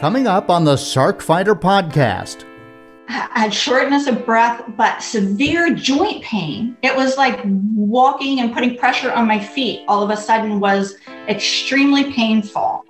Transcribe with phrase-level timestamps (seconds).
[0.00, 2.46] Coming up on the Sarc Fighter podcast.
[3.10, 6.74] I had shortness of breath, but severe joint pain.
[6.80, 10.96] It was like walking and putting pressure on my feet all of a sudden was
[11.28, 12.82] extremely painful.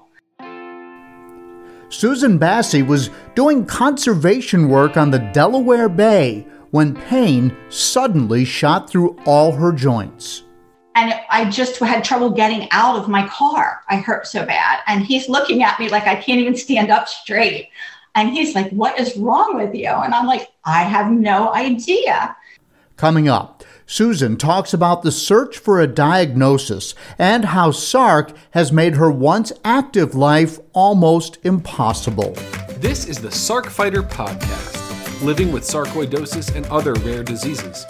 [1.88, 9.16] Susan Bassey was doing conservation work on the Delaware Bay when pain suddenly shot through
[9.26, 10.44] all her joints
[10.94, 13.82] and I just had trouble getting out of my car.
[13.88, 14.80] I hurt so bad.
[14.86, 17.68] And he's looking at me like I can't even stand up straight.
[18.14, 19.88] And he's like, What is wrong with you?
[19.88, 22.36] And I'm like, I have no idea.
[22.96, 28.96] Coming up, Susan talks about the search for a diagnosis and how Sarc has made
[28.96, 32.32] her once active life almost impossible.
[32.78, 37.86] This is the Sarc Fighter Podcast, living with sarcoidosis and other rare diseases.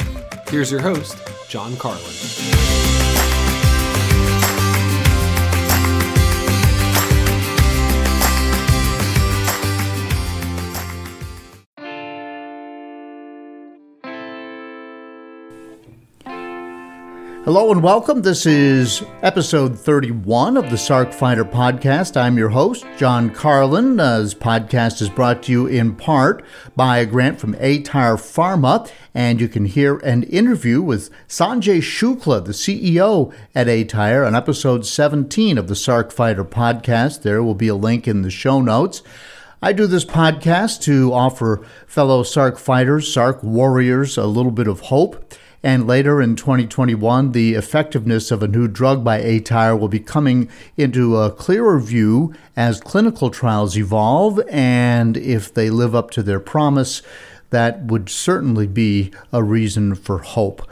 [0.50, 1.16] Here's your host,
[1.48, 3.39] John Carlin.
[17.46, 18.20] Hello and welcome.
[18.20, 22.14] This is episode 31 of the Sarc Fighter podcast.
[22.14, 23.98] I'm your host, John Carlin.
[23.98, 26.44] Uh, this podcast is brought to you in part
[26.76, 32.44] by a grant from aTyr Pharma, and you can hear an interview with Sanjay Shukla,
[32.44, 37.22] the CEO at aTyr, on episode 17 of the Sarc Fighter podcast.
[37.22, 39.02] There will be a link in the show notes.
[39.62, 44.80] I do this podcast to offer fellow Sark fighters, Sark warriors, a little bit of
[44.80, 45.34] hope.
[45.62, 50.48] And later in 2021, the effectiveness of a new drug by aTyr will be coming
[50.76, 56.40] into a clearer view as clinical trials evolve and if they live up to their
[56.40, 57.02] promise
[57.50, 60.62] that would certainly be a reason for hope.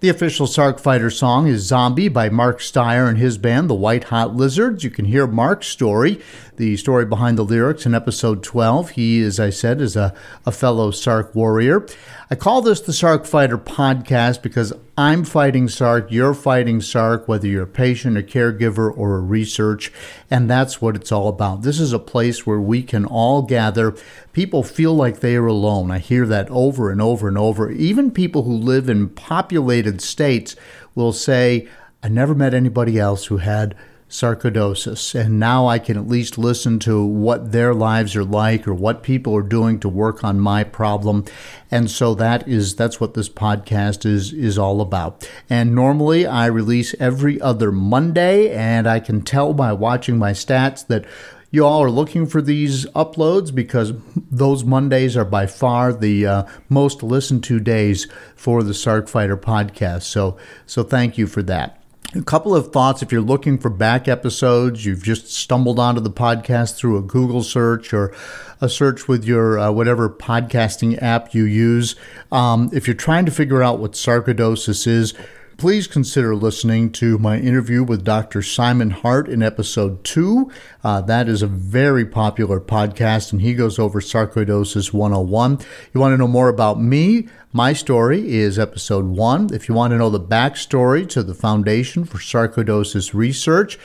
[0.00, 4.04] The official Sarc Fighter song is Zombie by Mark Steyer and his band, the White
[4.04, 4.84] Hot Lizards.
[4.84, 6.20] You can hear Mark's story,
[6.58, 8.90] the story behind the lyrics in episode 12.
[8.90, 10.12] He, as I said, is a,
[10.44, 11.86] a fellow Sarc warrior.
[12.30, 17.46] I call this the Sarc Fighter podcast because I'm fighting Sarc, you're fighting Sarc, whether
[17.46, 19.92] you're a patient, a caregiver, or a research,
[20.30, 21.62] and that's what it's all about.
[21.62, 23.94] This is a place where we can all gather.
[24.32, 25.92] People feel like they are alone.
[25.92, 27.70] I hear that over and over and over.
[27.70, 30.56] Even people who live in populated states
[30.96, 31.68] will say,
[32.02, 33.76] I never met anybody else who had
[34.08, 35.14] sarcoidosis.
[35.14, 39.02] And now I can at least listen to what their lives are like or what
[39.02, 41.24] people are doing to work on my problem.
[41.70, 45.28] And so that is that's what this podcast is is all about.
[45.50, 50.86] And normally I release every other Monday and I can tell by watching my stats
[50.86, 51.04] that
[51.50, 53.94] you all are looking for these uploads because
[54.30, 59.36] those Mondays are by far the uh, most listened to days for the Sarc Fighter
[59.36, 60.02] podcast.
[60.02, 60.36] So,
[60.66, 61.82] so thank you for that.
[62.14, 66.10] A couple of thoughts if you're looking for back episodes, you've just stumbled onto the
[66.10, 68.14] podcast through a Google search or
[68.62, 71.96] a search with your uh, whatever podcasting app you use.
[72.32, 75.12] Um, if you're trying to figure out what sarcoidosis is,
[75.58, 78.42] please consider listening to my interview with Dr.
[78.42, 80.52] Simon Hart in episode two.
[80.84, 85.58] Uh, that is a very popular podcast, and he goes over sarcoidosis 101.
[85.92, 87.26] You want to know more about me?
[87.52, 89.52] My story is episode one.
[89.52, 93.80] If you want to know the backstory to the Foundation for Sarcoidosis Research,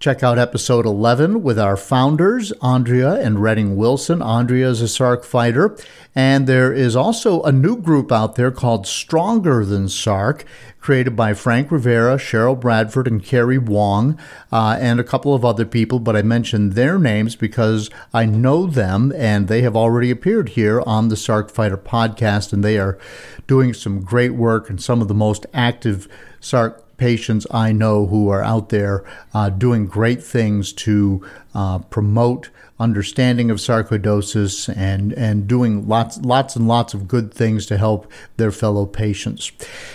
[0.00, 4.22] Check out episode 11 with our founders, Andrea and Redding Wilson.
[4.22, 5.76] Andrea is a Sarc fighter.
[6.14, 10.44] And there is also a new group out there called Stronger Than Sarc,
[10.78, 14.16] created by Frank Rivera, Cheryl Bradford, and Carrie Wong,
[14.52, 15.98] uh, and a couple of other people.
[15.98, 20.80] But I mentioned their names because I know them and they have already appeared here
[20.82, 22.52] on the Sarc Fighter podcast.
[22.52, 23.00] And they are
[23.48, 26.06] doing some great work and some of the most active
[26.40, 32.50] Sarc patients I know who are out there uh, doing great things to uh, promote
[32.80, 38.10] understanding of sarcoidosis and, and doing lots lots and lots of good things to help
[38.36, 39.50] their fellow patients.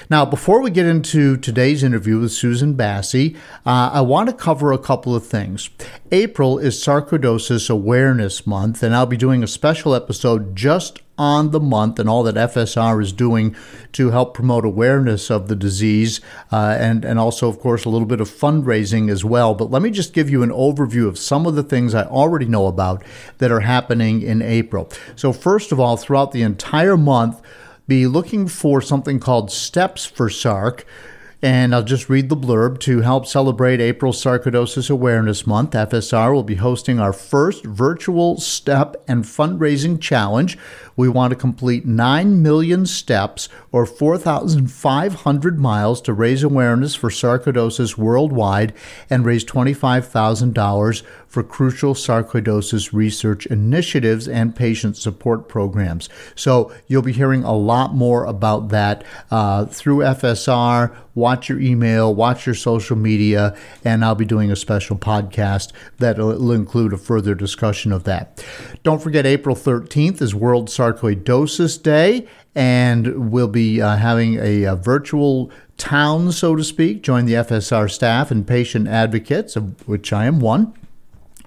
[0.10, 3.36] Now, before we get into today's interview with Susan Bassey,
[3.66, 5.70] uh, I want to cover a couple of things.
[6.12, 11.60] April is Sarcoidosis Awareness Month, and I'll be doing a special episode just on the
[11.60, 13.56] month and all that FSR is doing
[13.92, 16.22] to help promote awareness of the disease
[16.52, 19.54] uh, and, and also, of course, a little bit of fundraising as well.
[19.54, 22.46] But let me just give you an overview of some of the things I already
[22.46, 23.04] know about
[23.38, 24.90] that are happening in April.
[25.16, 27.42] So, first of all, throughout the entire month,
[27.88, 30.84] be looking for something called Steps for Sarc
[31.44, 32.80] And I'll just read the blurb.
[32.80, 38.96] To help celebrate April Sarcoidosis Awareness Month, FSR will be hosting our first virtual step
[39.10, 40.58] and fundraising challenge.
[40.96, 47.98] We want to complete 9 million steps or 4,500 miles to raise awareness for sarcoidosis
[47.98, 48.74] worldwide
[49.10, 56.08] and raise $25,000 for crucial sarcoidosis research initiatives and patient support programs.
[56.36, 60.96] So you'll be hearing a lot more about that uh, through FSR.
[61.16, 66.20] Watch your email, watch your social media, and I'll be doing a special podcast that
[66.20, 68.46] will include a further discussion of that.
[68.84, 74.76] Don't forget, April 13th is World Sarcoidosis Day, and we'll be uh, having a, a
[74.76, 77.02] virtual town, so to speak.
[77.02, 80.76] Join the FSR staff and patient advocates, of which I am one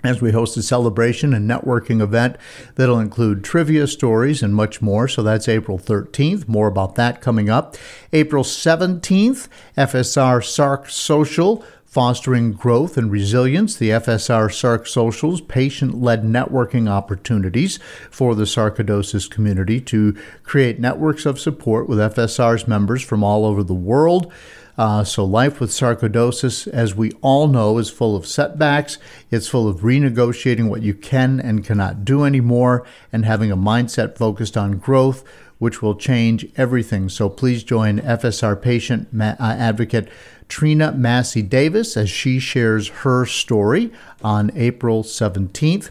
[0.07, 2.37] as we host a celebration and networking event
[2.77, 5.09] that'll include trivia stories and much more.
[5.09, 6.49] So that's April 13th.
[6.49, 7.77] More about that coming up.
[8.13, 11.65] April 17th, FSR SARC Social.
[11.87, 17.79] Fostering growth and resilience, the FSR SARC Socials patient led networking opportunities
[18.11, 23.63] for the sarcoidosis community to create networks of support with FSR's members from all over
[23.63, 24.31] the world.
[24.79, 28.99] Uh, so, life with sarcoidosis, as we all know, is full of setbacks.
[29.31, 34.19] It's full of renegotiating what you can and cannot do anymore and having a mindset
[34.19, 35.25] focused on growth,
[35.59, 37.09] which will change everything.
[37.09, 40.11] So, please join FSR patient ma- uh, advocate
[40.49, 43.91] Trina Massey Davis as she shares her story
[44.23, 45.91] on April 17th.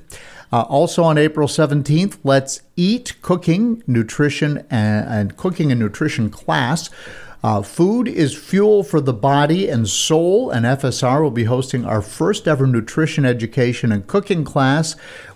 [0.53, 6.91] Uh, also on April 17th, let's eat cooking, nutrition, and, and cooking and nutrition class
[7.45, 12.01] uh, food is fuel for the body and soul, and FSR will be hosting our
[12.01, 14.95] first ever nutrition education and cooking class.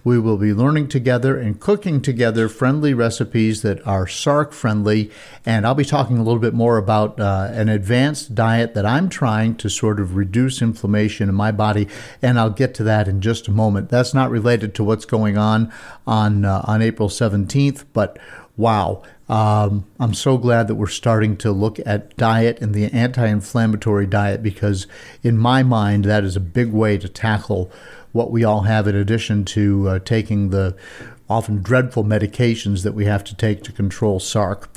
[0.10, 5.12] We will be learning together and cooking together friendly recipes that are SARC friendly.
[5.46, 9.10] And I'll be talking a little bit more about uh, an advanced diet that I'm
[9.10, 11.88] trying to sort of reduce inflammation in my body.
[12.24, 13.90] And I'll get to that in just a moment.
[13.90, 15.72] That's not related to what's going on
[16.08, 18.18] on, uh, on April 17th, but
[18.58, 19.04] wow.
[19.30, 24.08] Um, I'm so glad that we're starting to look at diet and the anti inflammatory
[24.08, 24.88] diet because,
[25.22, 27.72] in my mind, that is a big way to tackle
[28.12, 30.76] what we all have in addition to uh, taking the
[31.30, 34.68] often dreadful medications that we have to take to control SARC.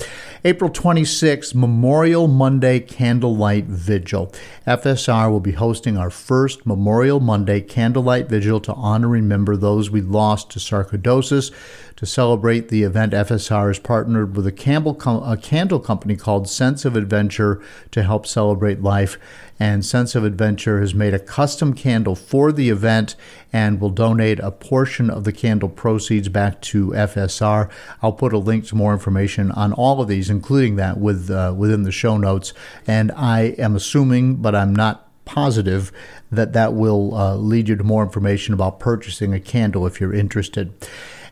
[0.45, 4.31] April 26th, Memorial Monday Candlelight Vigil.
[4.67, 9.91] FSR will be hosting our first Memorial Monday Candlelight Vigil to honor and remember those
[9.91, 11.51] we lost to sarcoidosis.
[11.97, 16.85] To celebrate the event, FSR has partnered with a, Campbell, a candle company called Sense
[16.85, 19.19] of Adventure to help celebrate life.
[19.61, 23.15] And Sense of Adventure has made a custom candle for the event
[23.53, 27.71] and will donate a portion of the candle proceeds back to FSR.
[28.03, 31.55] I'll put a link to more information on all of these, including that with uh,
[31.57, 32.53] within the show notes.
[32.87, 35.93] And I am assuming, but I'm not positive
[36.31, 40.15] that that will uh, lead you to more information about purchasing a candle if you're
[40.15, 40.73] interested.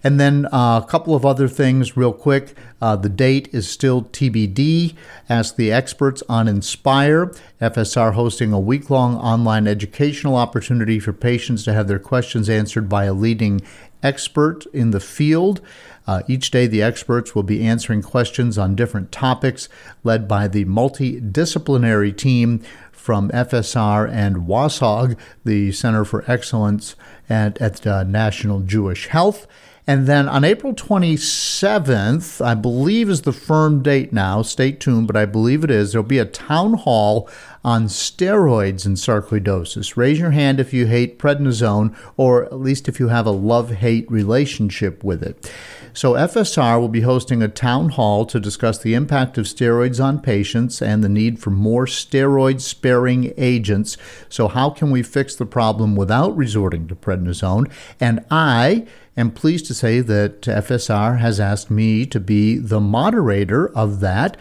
[0.02, 2.56] And then uh, a couple of other things, real quick.
[2.80, 4.94] Uh, the date is still TBD.
[5.28, 7.32] Ask the experts on Inspire.
[7.60, 12.88] FSR hosting a week long online educational opportunity for patients to have their questions answered
[12.88, 13.60] by a leading
[14.02, 15.60] expert in the field.
[16.06, 19.68] Uh, each day, the experts will be answering questions on different topics,
[20.02, 26.96] led by the multidisciplinary team from FSR and WASOG, the Center for Excellence
[27.28, 29.46] at, at uh, National Jewish Health.
[29.86, 35.16] And then on April 27th, I believe is the firm date now, stay tuned, but
[35.16, 37.28] I believe it is, there'll be a town hall
[37.64, 39.96] on steroids and sarcoidosis.
[39.96, 43.70] Raise your hand if you hate prednisone, or at least if you have a love
[43.70, 45.52] hate relationship with it.
[45.92, 50.20] So, FSR will be hosting a town hall to discuss the impact of steroids on
[50.20, 53.96] patients and the need for more steroid sparing agents.
[54.28, 57.70] So, how can we fix the problem without resorting to prednisone?
[57.98, 58.86] And I
[59.16, 64.36] am pleased to say that FSR has asked me to be the moderator of that.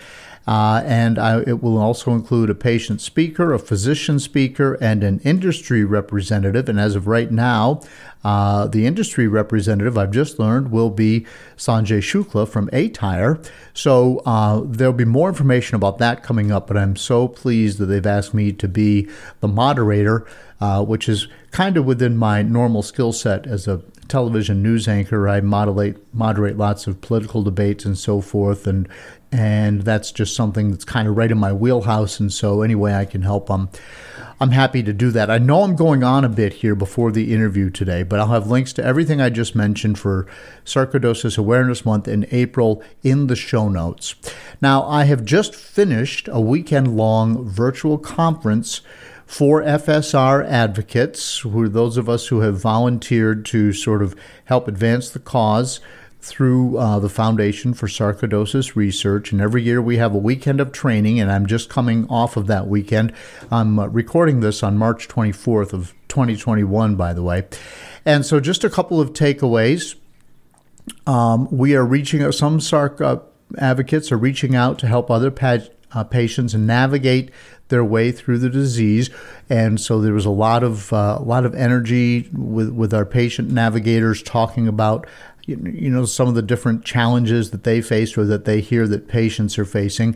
[0.47, 5.19] Uh, and I, it will also include a patient speaker, a physician speaker, and an
[5.19, 6.67] industry representative.
[6.67, 7.81] And as of right now,
[8.23, 13.45] uh, the industry representative I've just learned will be Sanjay Shukla from aTyr.
[13.75, 17.85] So uh, there'll be more information about that coming up, but I'm so pleased that
[17.85, 19.07] they've asked me to be
[19.41, 20.25] the moderator,
[20.59, 25.29] uh, which is kind of within my normal skill set as a television news anchor.
[25.29, 28.89] I moderate moderate lots of political debates and so forth, and
[29.31, 32.19] and that's just something that's kind of right in my wheelhouse.
[32.19, 33.69] And so, anyway, I can help them.
[34.41, 35.29] I'm happy to do that.
[35.29, 38.49] I know I'm going on a bit here before the interview today, but I'll have
[38.49, 40.27] links to everything I just mentioned for
[40.63, 44.15] Sarcoidosis Awareness Month in April in the show notes.
[44.61, 48.79] Now, I have just finished a weekend long virtual conference
[49.29, 54.67] for FSR advocates, who are those of us who have volunteered to sort of help
[54.67, 55.79] advance the cause
[56.19, 59.31] through uh, the Foundation for Sarcoidosis Research.
[59.31, 62.47] And every year we have a weekend of training, and I'm just coming off of
[62.47, 63.13] that weekend.
[63.51, 67.45] I'm uh, recording this on March 24th of 2021, by the way.
[68.05, 69.93] And so, just a couple of takeaways.
[71.05, 73.19] Um, we are reaching out, some SARC uh,
[73.59, 75.59] advocates are reaching out to help other pa-
[75.91, 77.31] uh, patients navigate
[77.69, 79.09] their way through the disease,
[79.49, 83.05] and so there was a lot of uh, a lot of energy with with our
[83.05, 85.07] patient navigators talking about
[85.45, 89.07] you know some of the different challenges that they face or that they hear that
[89.07, 90.15] patients are facing.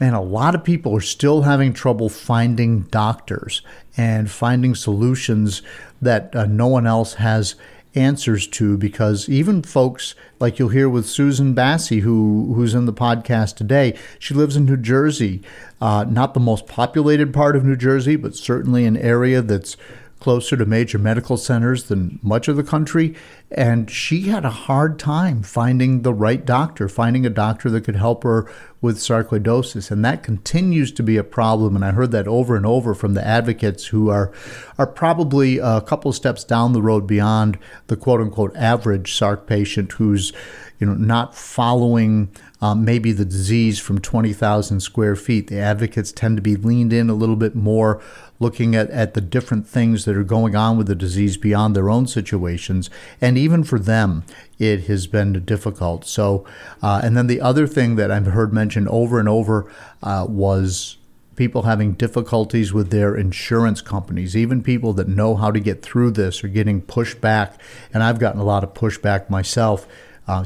[0.00, 3.62] And a lot of people are still having trouble finding doctors
[3.96, 5.62] and finding solutions
[6.02, 7.54] that uh, no one else has
[7.94, 12.92] answers to because even folks like you'll hear with Susan Bassey, who who's in the
[12.92, 15.42] podcast today, she lives in New Jersey,
[15.80, 19.76] uh, not the most populated part of New Jersey, but certainly an area that's
[20.24, 23.14] closer to major medical centers than much of the country.
[23.50, 27.96] And she had a hard time finding the right doctor, finding a doctor that could
[27.96, 28.50] help her
[28.80, 29.90] with sarcoidosis.
[29.90, 31.76] And that continues to be a problem.
[31.76, 34.32] And I heard that over and over from the advocates who are,
[34.78, 39.92] are probably a couple steps down the road beyond the quote unquote average SARC patient
[39.92, 40.32] who's
[40.78, 45.48] you know, not following um, maybe the disease from 20,000 square feet.
[45.48, 48.02] The advocates tend to be leaned in a little bit more,
[48.40, 51.88] looking at, at the different things that are going on with the disease beyond their
[51.88, 52.90] own situations.
[53.20, 54.24] And even for them,
[54.58, 56.04] it has been difficult.
[56.04, 56.44] So,
[56.82, 59.70] uh, and then the other thing that I've heard mentioned over and over
[60.02, 60.96] uh, was
[61.36, 66.12] people having difficulties with their insurance companies, even people that know how to get through
[66.12, 67.60] this are getting pushed back.
[67.92, 69.86] And I've gotten a lot of pushback myself.
[70.26, 70.42] Uh,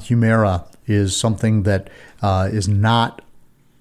[0.88, 1.88] is something that
[2.20, 3.22] uh, is not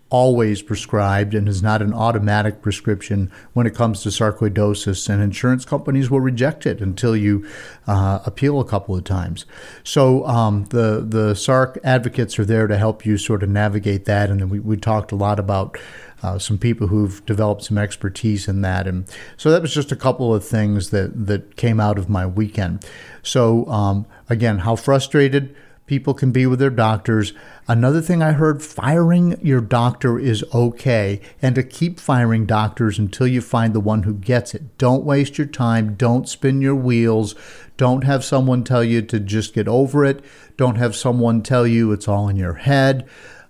[0.09, 5.65] always prescribed and is not an automatic prescription when it comes to sarcoidosis, and insurance
[5.65, 7.47] companies will reject it until you
[7.87, 9.45] uh, appeal a couple of times.
[9.83, 14.29] So um, the the SARC advocates are there to help you sort of navigate that,
[14.29, 15.77] and we, we talked a lot about.
[16.23, 19.05] Uh, some people who've developed some expertise in that, and
[19.37, 22.83] so that was just a couple of things that that came out of my weekend.
[23.21, 25.55] So um, again, how frustrated
[25.88, 27.34] people can be with their doctors.
[27.67, 33.25] Another thing I heard firing your doctor is okay, and to keep firing doctors until
[33.25, 34.77] you find the one who gets it.
[34.77, 35.96] Don't waste your time.
[35.96, 37.34] Don't spin your wheels.
[37.77, 40.24] Don't have someone tell you to just get over it.
[40.58, 43.08] Don't have someone tell you it's all in your head.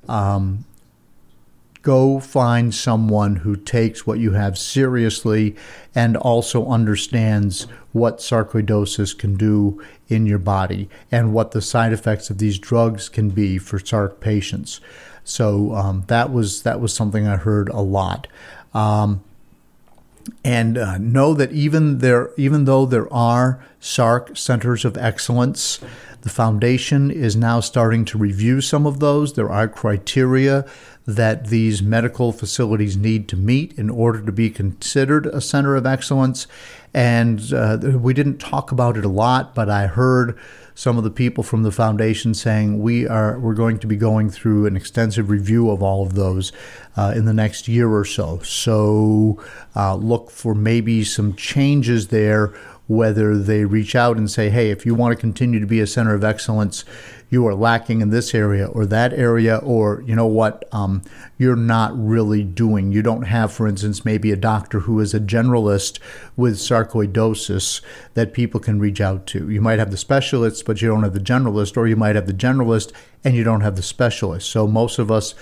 [0.07, 0.63] Um,
[1.87, 5.55] go find someone who takes what you have seriously
[5.95, 12.29] and also understands what sarcoidosis can do in your body and what the side effects
[12.29, 14.81] of these drugs can be for SARC patients.
[15.23, 18.27] So um, that was that was something I heard a lot.
[18.73, 19.23] Um,
[20.43, 25.79] and uh, know that even there, even though there are SARC centers of excellence,
[26.23, 29.35] the foundation is now starting to review some of those.
[29.35, 30.65] There are criteria
[31.07, 35.85] that these medical facilities need to meet in order to be considered a center of
[35.85, 36.47] excellence.
[36.93, 40.37] And uh, we didn't talk about it a lot, but I heard
[40.75, 44.29] some of the people from the foundation saying we are we're going to be going
[44.29, 46.51] through an extensive review of all of those
[46.97, 48.39] uh, in the next year or so.
[48.39, 49.41] So
[49.75, 52.53] uh, look for maybe some changes there
[52.87, 55.87] whether they reach out and say, hey, if you want to continue to be a
[55.87, 56.85] center of excellence,
[57.29, 61.01] you are lacking in this area or that area, or you know what, um,
[61.37, 62.91] you're not really doing.
[62.91, 65.99] You don't have, for instance, maybe a doctor who is a generalist
[66.35, 67.81] with sarcoidosis
[68.13, 69.49] that people can reach out to.
[69.49, 72.27] You might have the specialists, but you don't have the generalist, or you might have
[72.27, 72.93] the generalist
[73.23, 74.49] and you don't have the specialist.
[74.49, 75.35] So most of us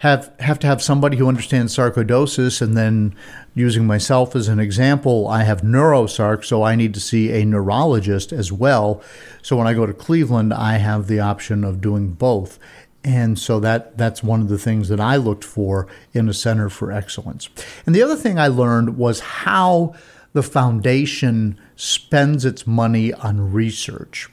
[0.00, 3.14] have have to have somebody who understands sarcoidosis and then
[3.54, 8.32] using myself as an example i have neurosarc so i need to see a neurologist
[8.32, 9.02] as well.
[9.42, 12.58] So when i go to cleveland i have the option of doing both.
[13.06, 16.68] And so that that's one of the things that i looked for in a center
[16.68, 17.48] for excellence.
[17.86, 19.94] And the other thing i learned was how
[20.34, 24.28] the foundation spends its money on research.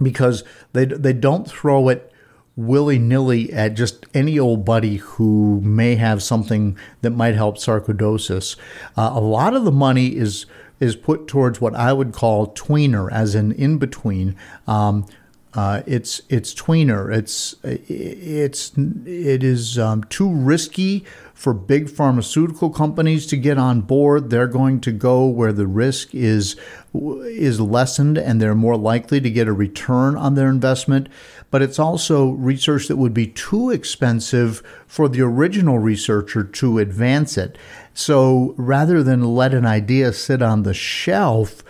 [0.00, 2.11] Because they, they don't throw it
[2.56, 8.56] willy nilly at just any old buddy who may have something that might help sarcoidosis.
[8.96, 10.46] Uh, a lot of the money is
[10.80, 14.36] is put towards what I would call tweener, as an in between.
[14.66, 15.06] Um,
[15.54, 17.14] Uh, it's it's tweener.
[17.14, 18.72] It's it's
[19.04, 21.04] it is um, too risky
[21.34, 24.30] for big pharmaceutical companies to get on board.
[24.30, 26.56] They're going to go where the risk is
[26.94, 31.08] is lessened, and they're more likely to get a return on their investment.
[31.52, 37.38] But it's also research that would be too expensive for the original researcher to advance
[37.38, 37.56] it.
[37.94, 41.62] So rather than let an idea sit on the shelf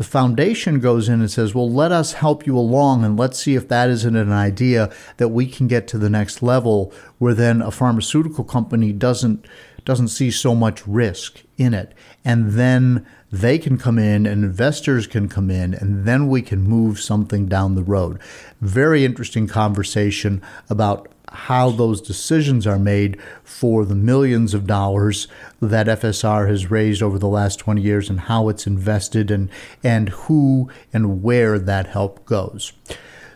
[0.00, 3.54] the foundation goes in and says, Well, let us help you along and let's see
[3.54, 7.60] if that isn't an idea that we can get to the next level where then
[7.60, 9.46] a pharmaceutical company doesn't
[9.84, 11.94] doesn't see so much risk in it.
[12.24, 16.62] And then they can come in and investors can come in and then we can
[16.62, 18.20] move something down the road.
[18.60, 25.28] Very interesting conversation about how those decisions are made for the millions of dollars
[25.60, 29.48] that FSR has raised over the last 20 years and how it's invested and,
[29.84, 32.72] and who and where that help goes.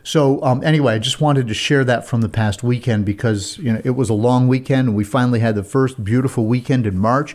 [0.04, 3.72] So um, anyway, I just wanted to share that from the past weekend because you
[3.72, 6.98] know it was a long weekend and we finally had the first beautiful weekend in
[6.98, 7.34] March.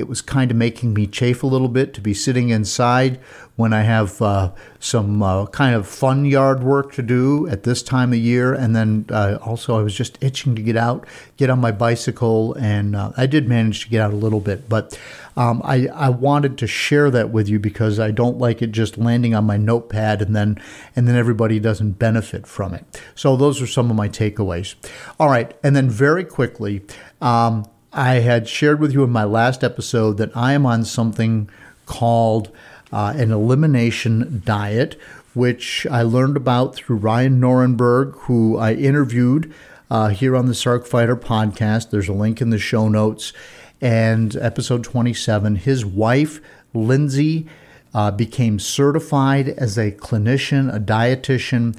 [0.00, 3.20] It was kind of making me chafe a little bit to be sitting inside
[3.56, 7.82] when I have uh, some uh, kind of fun yard work to do at this
[7.82, 8.54] time of year.
[8.54, 12.54] And then uh, also, I was just itching to get out, get on my bicycle,
[12.54, 14.68] and uh, I did manage to get out a little bit.
[14.68, 14.98] But
[15.36, 18.96] um, I, I wanted to share that with you because I don't like it just
[18.96, 20.60] landing on my notepad and then
[20.96, 22.84] and then everybody doesn't benefit from it.
[23.14, 24.74] So those are some of my takeaways.
[25.18, 26.82] All right, and then very quickly.
[27.20, 31.48] Um, I had shared with you in my last episode that I am on something
[31.86, 32.50] called
[32.92, 34.96] uh, an elimination diet,
[35.34, 39.52] which I learned about through Ryan Norenberg, who I interviewed
[39.90, 41.90] uh, here on the Sarc Fighter podcast.
[41.90, 43.32] There's a link in the show notes.
[43.80, 46.40] And episode 27, his wife,
[46.72, 47.48] Lindsay,
[47.92, 51.76] uh, became certified as a clinician, a dietitian,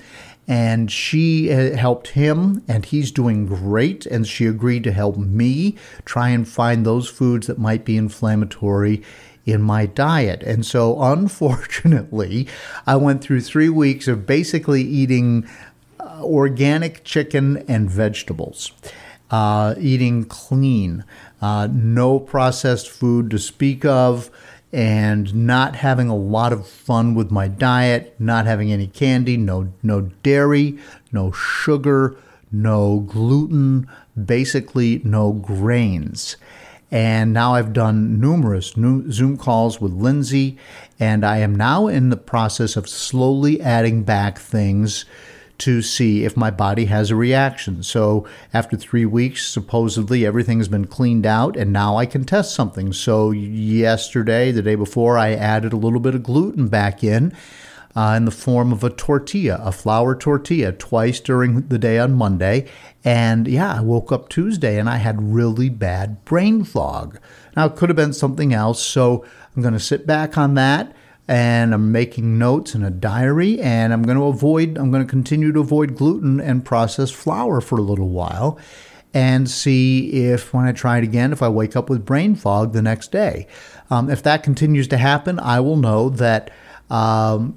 [0.47, 4.05] and she helped him and he's doing great.
[4.05, 9.01] And she agreed to help me try and find those foods that might be inflammatory
[9.45, 10.43] in my diet.
[10.43, 12.47] And so unfortunately
[12.85, 15.47] i went through three weeks of basically eating
[15.99, 18.71] uh, organic chicken and vegetables
[19.29, 21.03] uh, eating clean
[21.41, 24.29] uh, no processed food to speak of
[24.73, 29.71] and not having a lot of fun with my diet, not having any candy, no
[29.83, 30.77] no dairy,
[31.11, 32.15] no sugar,
[32.51, 33.87] no gluten,
[34.25, 36.37] basically no grains.
[36.89, 40.57] And now I've done numerous Zoom calls with Lindsay,
[40.99, 45.05] and I am now in the process of slowly adding back things
[45.61, 47.83] to see if my body has a reaction.
[47.83, 52.93] So after three weeks, supposedly everything's been cleaned out, and now I can test something.
[52.93, 57.33] So yesterday, the day before, I added a little bit of gluten back in.
[57.93, 62.13] Uh, in the form of a tortilla, a flour tortilla, twice during the day on
[62.13, 62.65] Monday.
[63.03, 67.19] And yeah, I woke up Tuesday and I had really bad brain fog.
[67.53, 68.81] Now, it could have been something else.
[68.81, 70.95] So I'm going to sit back on that
[71.31, 75.09] and I'm making notes in a diary and I'm going to avoid I'm going to
[75.09, 78.59] continue to avoid gluten and processed flour for a little while
[79.13, 82.73] and see if when I try it again if I wake up with brain fog
[82.73, 83.47] the next day.
[83.89, 86.51] Um, if that continues to happen, I will know that
[86.89, 87.55] um,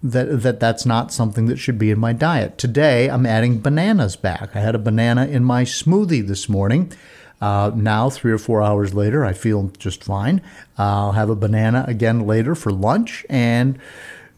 [0.00, 2.56] that that that's not something that should be in my diet.
[2.56, 4.54] Today, I'm adding bananas back.
[4.54, 6.92] I had a banana in my smoothie this morning.
[7.40, 10.42] Uh, now, three or four hours later, I feel just fine.
[10.76, 13.78] I'll have a banana again later for lunch, and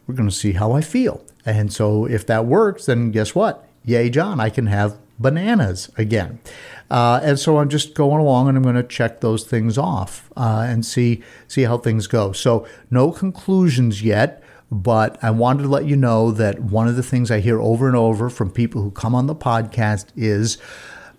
[0.05, 1.23] we're going to see how I feel.
[1.45, 3.67] And so, if that works, then guess what?
[3.83, 6.39] Yay, John, I can have bananas again.
[6.89, 10.29] Uh, and so I'm just going along and I'm going to check those things off
[10.35, 12.31] uh, and see see how things go.
[12.31, 17.03] So no conclusions yet, but I wanted to let you know that one of the
[17.03, 20.57] things I hear over and over from people who come on the podcast is,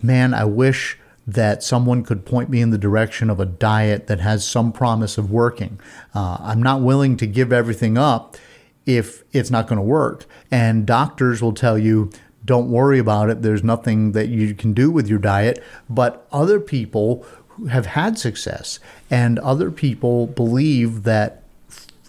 [0.02, 4.20] man, I wish that someone could point me in the direction of a diet that
[4.20, 5.78] has some promise of working.
[6.14, 8.37] Uh, I'm not willing to give everything up
[8.87, 10.26] if it's not going to work.
[10.50, 12.11] And doctors will tell you,
[12.44, 13.42] don't worry about it.
[13.42, 15.62] There's nothing that you can do with your diet.
[15.88, 17.24] But other people
[17.70, 18.80] have had success,
[19.11, 21.42] and other people believe that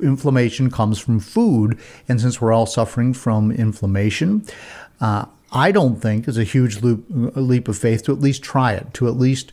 [0.02, 1.80] inflammation comes from food.
[2.10, 4.46] And since we're all suffering from inflammation,
[5.00, 8.74] uh, I don't think is a huge leap, leap of faith to at least try
[8.74, 9.52] it, to at least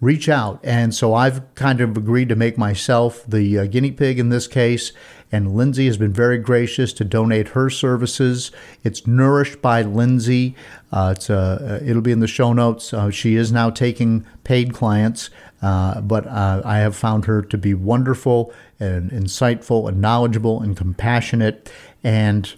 [0.00, 0.60] reach out.
[0.62, 4.46] And so I've kind of agreed to make myself the uh, guinea pig in this
[4.46, 4.92] case.
[5.32, 8.50] And Lindsay has been very gracious to donate her services.
[8.82, 10.56] It's nourished by Lindsay.
[10.90, 12.94] Uh, it's uh, it'll be in the show notes.
[12.94, 15.30] Uh, she is now taking paid clients,
[15.62, 20.76] uh, but uh, I have found her to be wonderful and insightful and knowledgeable and
[20.76, 21.70] compassionate.
[22.02, 22.52] And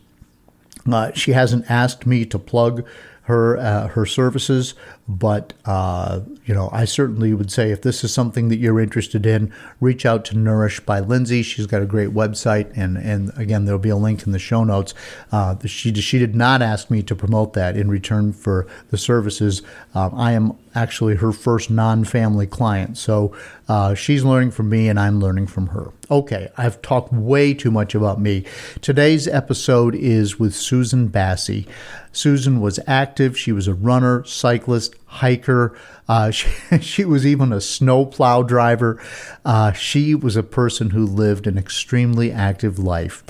[0.91, 2.85] Uh, she hasn't asked me to plug
[3.23, 4.75] her uh, her services,
[5.09, 9.27] but uh, you know, I certainly would say if this is something that you're interested
[9.27, 11.43] in, reach out to Nourish by Lindsay.
[11.43, 14.65] She's got a great website, and and again, there'll be a link in the show
[14.65, 14.95] notes.
[15.31, 19.63] Uh, she she did not ask me to promote that in return for the services.
[19.95, 23.35] Uh, I am actually her first non-family client, so
[23.69, 25.91] uh, she's learning from me, and I'm learning from her.
[26.11, 28.45] Okay, I've talked way too much about me.
[28.81, 31.67] Today's episode is with Susan Bassey.
[32.13, 33.39] Susan was active.
[33.39, 35.77] She was a runner, cyclist, hiker.
[36.09, 36.51] Uh, she,
[36.81, 39.03] she, was even a snowplow driver.
[39.45, 43.23] Uh, she was a person who lived an extremely active life.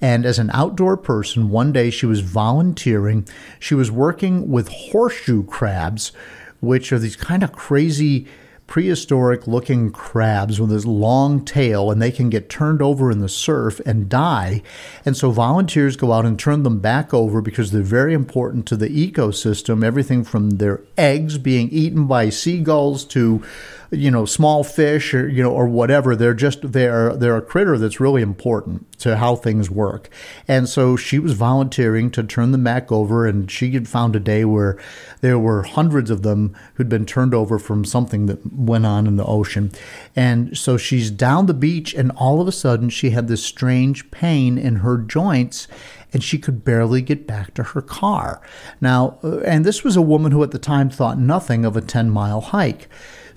[0.00, 3.26] And as an outdoor person, one day she was volunteering.
[3.58, 6.12] She was working with horseshoe crabs,
[6.60, 8.26] which are these kind of crazy
[8.68, 13.28] prehistoric looking crabs with this long tail and they can get turned over in the
[13.28, 14.62] surf and die.
[15.04, 18.76] And so volunteers go out and turn them back over because they're very important to
[18.76, 23.42] the ecosystem, everything from their eggs being eaten by seagulls to
[23.90, 27.78] you know small fish or you know or whatever they're just they're they're a critter
[27.78, 30.10] that's really important to how things work
[30.46, 34.20] and so she was volunteering to turn them back over and she had found a
[34.20, 34.78] day where
[35.22, 39.16] there were hundreds of them who'd been turned over from something that went on in
[39.16, 39.70] the ocean
[40.14, 44.10] and so she's down the beach and all of a sudden she had this strange
[44.10, 45.66] pain in her joints
[46.12, 48.40] and she could barely get back to her car.
[48.80, 51.80] Now, uh, and this was a woman who at the time thought nothing of a
[51.80, 52.88] 10 mile hike.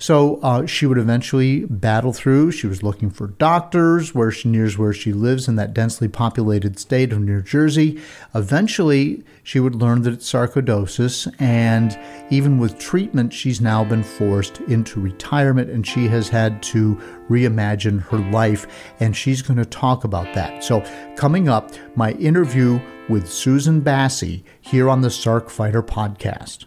[0.02, 2.50] So uh, she would eventually battle through.
[2.50, 6.76] She was looking for doctors where she nears where she lives in that densely populated
[6.76, 8.00] state of New Jersey.
[8.34, 11.96] Eventually, she would learn that it's sarcoidosis, and
[12.32, 16.96] even with treatment, she's now been forced into retirement, and she has had to
[17.30, 18.66] reimagine her life,
[18.98, 20.64] and she's going to talk about that.
[20.64, 20.84] So,
[21.14, 26.64] coming up, my interview with Susan Bassey here on the Sarc Fighter podcast.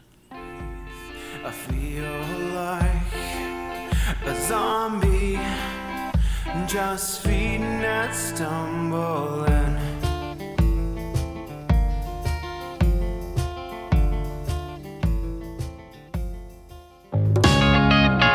[6.67, 9.77] Just feeding and stumbling.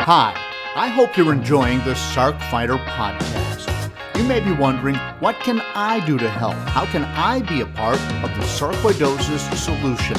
[0.03, 0.33] Hi,
[0.75, 3.91] I hope you're enjoying the Sarc Fighter podcast.
[4.17, 6.55] You may be wondering, what can I do to help?
[6.69, 10.17] How can I be a part of the sarcoidosis solution?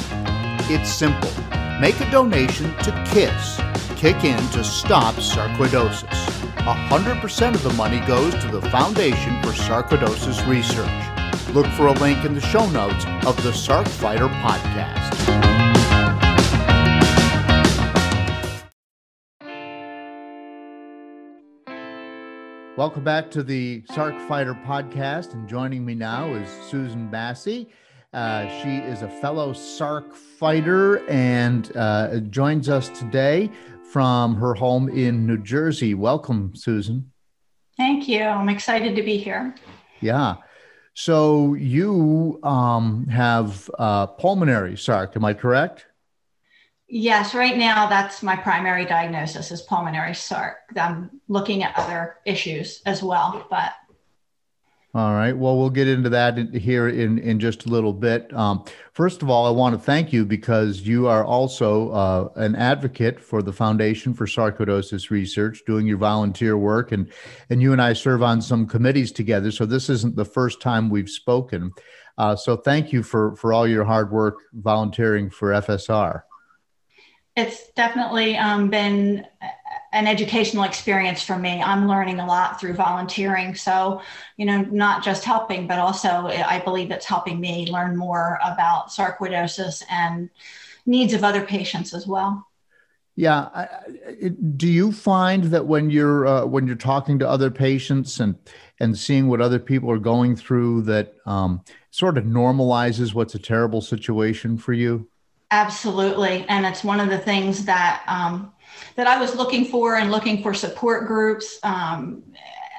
[0.70, 1.30] It's simple.
[1.80, 3.58] Make a donation to KISS,
[4.02, 6.08] Kick In to Stop Sarcoidosis.
[6.56, 11.54] 100% of the money goes to the Foundation for Sarcoidosis Research.
[11.54, 15.16] Look for a link in the show notes of the Sarc Fighter podcast.
[22.76, 27.68] Welcome back to the Sarc Fighter podcast, and joining me now is Susan Bassey.
[28.12, 33.50] Uh, she is a fellow Sarc fighter and uh, joins us today
[33.92, 35.92] from her home in New Jersey.
[35.92, 37.12] Welcome, Susan.
[37.76, 38.22] Thank you.
[38.22, 39.54] I'm excited to be here.
[40.00, 40.36] Yeah.
[40.94, 45.86] So you um, have uh, pulmonary sarc, am I correct?
[46.88, 50.54] Yes, right now that's my primary diagnosis is pulmonary sarc.
[50.76, 53.72] I'm looking at other issues as well, but
[54.94, 55.34] all right.
[55.34, 58.30] Well, we'll get into that here in, in just a little bit.
[58.34, 62.54] Um, first of all, I want to thank you because you are also uh, an
[62.56, 67.10] advocate for the Foundation for Sarcoidosis Research, doing your volunteer work, and
[67.48, 69.50] and you and I serve on some committees together.
[69.50, 71.72] So this isn't the first time we've spoken.
[72.18, 76.20] Uh, so thank you for for all your hard work volunteering for FSR.
[77.34, 79.24] It's definitely um, been
[79.92, 81.62] an educational experience for me.
[81.62, 83.54] I'm learning a lot through volunteering.
[83.54, 84.00] So,
[84.36, 88.88] you know, not just helping, but also I believe it's helping me learn more about
[88.88, 90.30] sarcoidosis and
[90.86, 92.46] needs of other patients as well.
[93.14, 93.66] Yeah.
[94.56, 98.36] do you find that when you're uh, when you're talking to other patients and
[98.80, 103.38] and seeing what other people are going through, that um, sort of normalizes what's a
[103.38, 105.08] terrible situation for you?
[105.50, 108.50] Absolutely, and it's one of the things that um,
[108.96, 112.22] that I was looking for and looking for support groups um,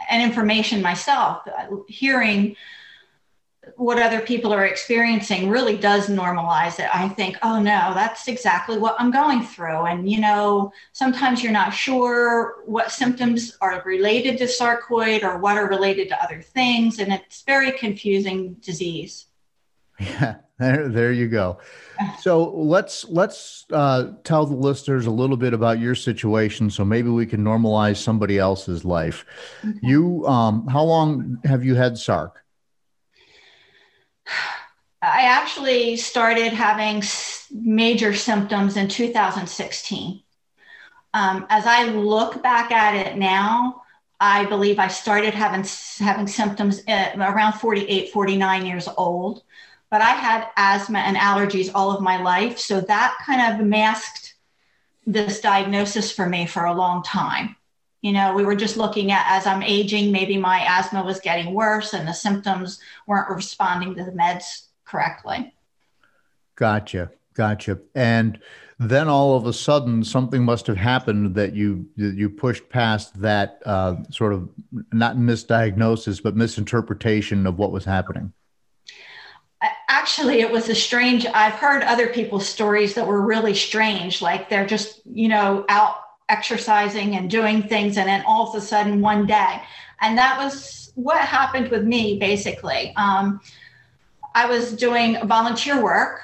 [0.10, 1.48] and information myself.
[1.88, 2.56] Hearing
[3.78, 6.90] what other people are experiencing really does normalize it.
[6.94, 9.86] I think, oh no, that's exactly what I'm going through.
[9.86, 15.58] And, you know, sometimes you're not sure what symptoms are related to sarcoid or what
[15.58, 17.00] are related to other things.
[17.00, 19.28] And it's very confusing disease.
[20.00, 21.60] Yeah, there, there you go.
[22.20, 27.10] So let's let's uh, tell the listeners a little bit about your situation, so maybe
[27.10, 29.26] we can normalize somebody else's life.
[29.64, 29.78] Okay.
[29.82, 32.32] You, um, how long have you had SARC?
[35.02, 37.04] I actually started having
[37.52, 40.24] major symptoms in 2016.
[41.14, 43.84] Um, as I look back at it now,
[44.20, 45.66] I believe I started having
[46.00, 49.44] having symptoms around 48, 49 years old.
[49.94, 54.34] But I had asthma and allergies all of my life, so that kind of masked
[55.06, 57.56] this diagnosis for me for a long time.
[58.02, 61.54] You know, we were just looking at as I'm aging, maybe my asthma was getting
[61.54, 65.54] worse and the symptoms weren't responding to the meds correctly.
[66.56, 67.12] Gotcha.
[67.36, 67.78] Gotcha.
[67.94, 68.40] And
[68.80, 73.22] then all of a sudden, something must have happened that you that you pushed past
[73.22, 74.50] that uh, sort of
[74.92, 78.34] not misdiagnosis, but misinterpretation of what was happening.
[79.90, 81.26] Actually, it was a strange.
[81.26, 84.22] I've heard other people's stories that were really strange.
[84.22, 85.96] Like they're just you know out
[86.30, 89.62] exercising and doing things, and then all of a sudden one day,
[90.02, 92.94] and that was what happened with me basically.
[92.96, 93.42] Um,
[94.36, 96.22] I was doing volunteer work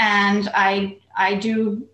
[0.00, 1.86] and I I do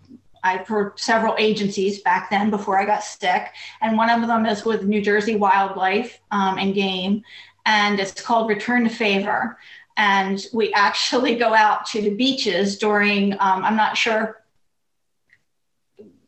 [0.43, 3.53] I for several agencies back then before I got sick,
[3.83, 7.23] and one of them is with New Jersey Wildlife um, and Game,
[7.67, 9.59] and it's called Return the Favor.
[9.97, 13.33] And we actually go out to the beaches during.
[13.35, 14.43] Um, I'm not sure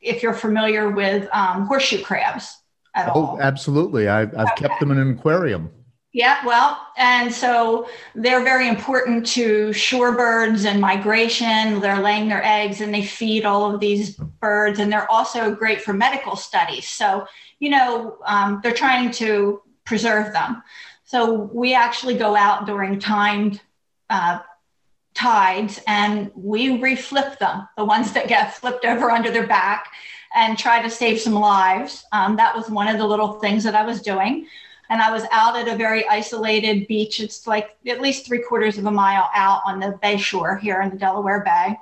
[0.01, 2.57] if you're familiar with um, horseshoe crabs
[2.95, 3.17] at all.
[3.17, 3.41] oh, all.
[3.43, 4.09] absolutely.
[4.09, 4.69] I've, I've okay.
[4.69, 5.71] kept them in an aquarium.
[6.13, 11.81] Yeah, well, and so they're very important to shorebirds and migration.
[11.81, 15.83] They're laying their eggs and they feed all of these birds, and they're also great
[15.83, 16.89] for medical studies.
[16.89, 17.27] So,
[17.59, 20.63] you know, um, they're trying to preserve them.
[21.09, 23.63] So we actually go out during timed
[24.11, 24.41] uh,
[25.15, 29.91] tides and we reflip them, the ones that get flipped over under their back,
[30.35, 32.05] and try to save some lives.
[32.13, 34.49] Um, that was one of the little things that I was doing
[34.91, 37.21] and I was out at a very isolated beach.
[37.21, 40.83] It's like at least three quarters of a mile out on the bay shore here
[40.83, 41.75] in the Delaware Bay.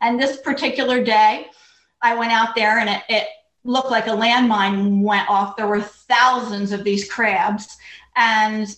[0.00, 1.48] And this particular day,
[2.00, 3.28] I went out there and it, it
[3.64, 5.56] looked like a landmine went off.
[5.56, 7.76] There were thousands of these crabs,
[8.20, 8.76] and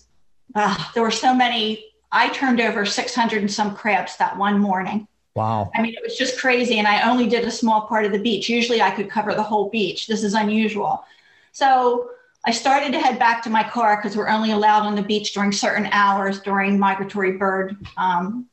[0.55, 1.85] uh, there were so many.
[2.13, 5.09] I turned over 600 and some crabs that one morning.
[5.35, 5.71] Wow.
[5.75, 6.79] I mean, it was just crazy.
[6.79, 8.49] And I only did a small part of the beach.
[8.49, 10.07] Usually I could cover the whole beach.
[10.07, 11.05] This is unusual.
[11.53, 12.11] So
[12.45, 15.33] I started to head back to my car because we're only allowed on the beach
[15.33, 18.47] during certain hours during migratory bird um,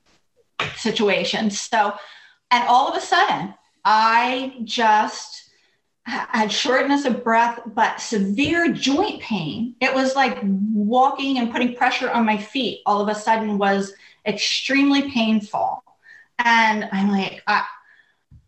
[0.77, 1.59] situations.
[1.59, 1.93] So,
[2.49, 3.53] and all of a sudden,
[3.85, 5.38] I just
[6.09, 9.75] had shortness of breath, but severe joint pain.
[9.81, 13.93] It was like walking and putting pressure on my feet all of a sudden was
[14.25, 15.83] extremely painful.
[16.39, 17.65] And I'm like, I,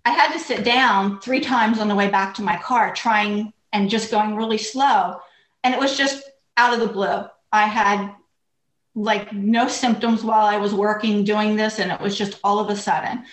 [0.05, 3.53] I had to sit down three times on the way back to my car, trying
[3.73, 5.19] and just going really slow
[5.63, 7.23] and it was just out of the blue.
[7.51, 8.13] I had
[8.95, 12.69] like no symptoms while I was working doing this, and it was just all of
[12.69, 13.25] a sudden.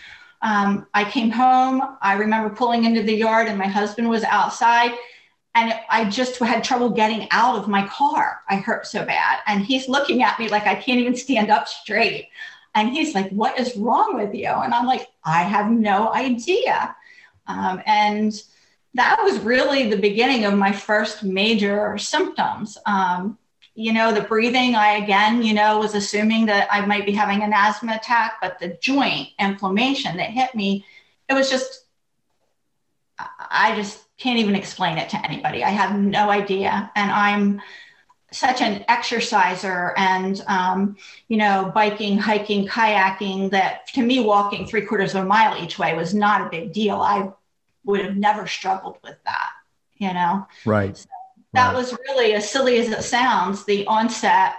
[0.42, 1.82] Um, I came home.
[2.00, 4.92] I remember pulling into the yard, and my husband was outside,
[5.54, 8.40] and I just had trouble getting out of my car.
[8.48, 11.66] I hurt so bad, and he's looking at me like I can't even stand up
[11.68, 12.28] straight.
[12.74, 16.94] And he's like, "What is wrong with you?" And I'm like, "I have no idea."
[17.46, 18.32] Um, and
[18.94, 22.78] that was really the beginning of my first major symptoms.
[22.86, 23.38] Um,
[23.78, 27.44] you know, the breathing, I again, you know, was assuming that I might be having
[27.44, 30.84] an asthma attack, but the joint inflammation that hit me,
[31.28, 31.84] it was just,
[33.18, 35.62] I just can't even explain it to anybody.
[35.62, 36.90] I have no idea.
[36.96, 37.62] And I'm
[38.32, 40.96] such an exerciser and, um,
[41.28, 45.78] you know, biking, hiking, kayaking that to me, walking three quarters of a mile each
[45.78, 46.96] way was not a big deal.
[46.96, 47.30] I
[47.84, 49.50] would have never struggled with that,
[49.98, 50.48] you know?
[50.64, 50.96] Right.
[50.96, 51.08] So
[51.58, 54.54] that was really, as silly as it sounds, the onset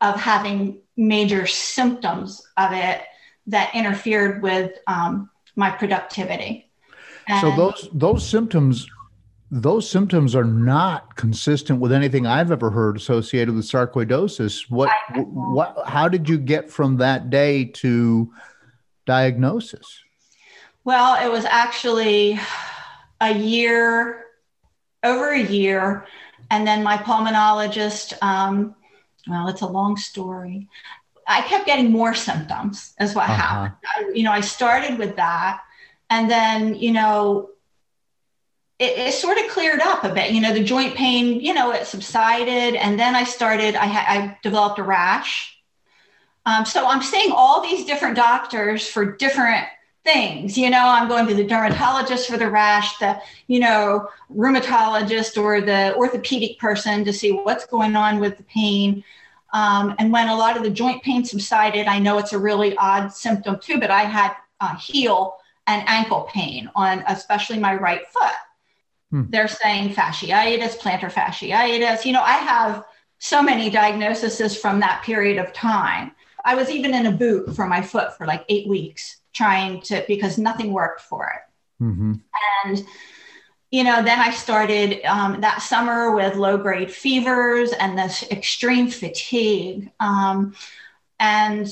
[0.00, 3.02] of having major symptoms of it
[3.46, 6.70] that interfered with um, my productivity.
[7.26, 8.86] And so those those symptoms
[9.50, 14.68] those symptoms are not consistent with anything I've ever heard associated with sarcoidosis.
[14.68, 18.32] What what how did you get from that day to
[19.06, 20.00] diagnosis?
[20.84, 22.38] Well, it was actually
[23.20, 24.24] a year,
[25.02, 26.04] over a year.
[26.50, 28.74] And then my pulmonologist, um,
[29.26, 30.68] well, it's a long story.
[31.26, 33.34] I kept getting more symptoms, is what uh-huh.
[33.34, 33.74] happened.
[33.96, 35.62] I, you know, I started with that.
[36.10, 37.50] And then, you know,
[38.78, 40.32] it, it, sort of cleared up a bit.
[40.32, 42.74] You know, the joint pain, you know, it subsided.
[42.74, 45.56] And then I started, I, ha- I developed a rash.
[46.46, 49.66] Um, so I'm seeing all these different doctors for different
[50.04, 50.56] things.
[50.56, 55.60] You know, I'm going to the dermatologist for the rash, the, you know, rheumatologist or
[55.60, 59.02] the orthopedic person to see what's going on with the pain.
[59.52, 62.76] Um, and when a lot of the joint pain subsided, I know it's a really
[62.76, 65.36] odd symptom too, but I had uh, heel
[65.66, 68.34] and ankle pain on especially my right foot.
[69.10, 69.22] Hmm.
[69.30, 72.04] They're saying fasciitis, plantar fasciitis.
[72.04, 72.84] You know, I have
[73.18, 76.12] so many diagnoses from that period of time.
[76.44, 80.04] I was even in a boot for my foot for like eight weeks trying to,
[80.08, 81.84] because nothing worked for it.
[81.84, 82.14] Mm-hmm.
[82.64, 82.86] And,
[83.70, 88.88] you know, then I started um, that summer with low grade fevers and this extreme
[88.88, 89.90] fatigue.
[90.00, 90.54] Um,
[91.18, 91.66] and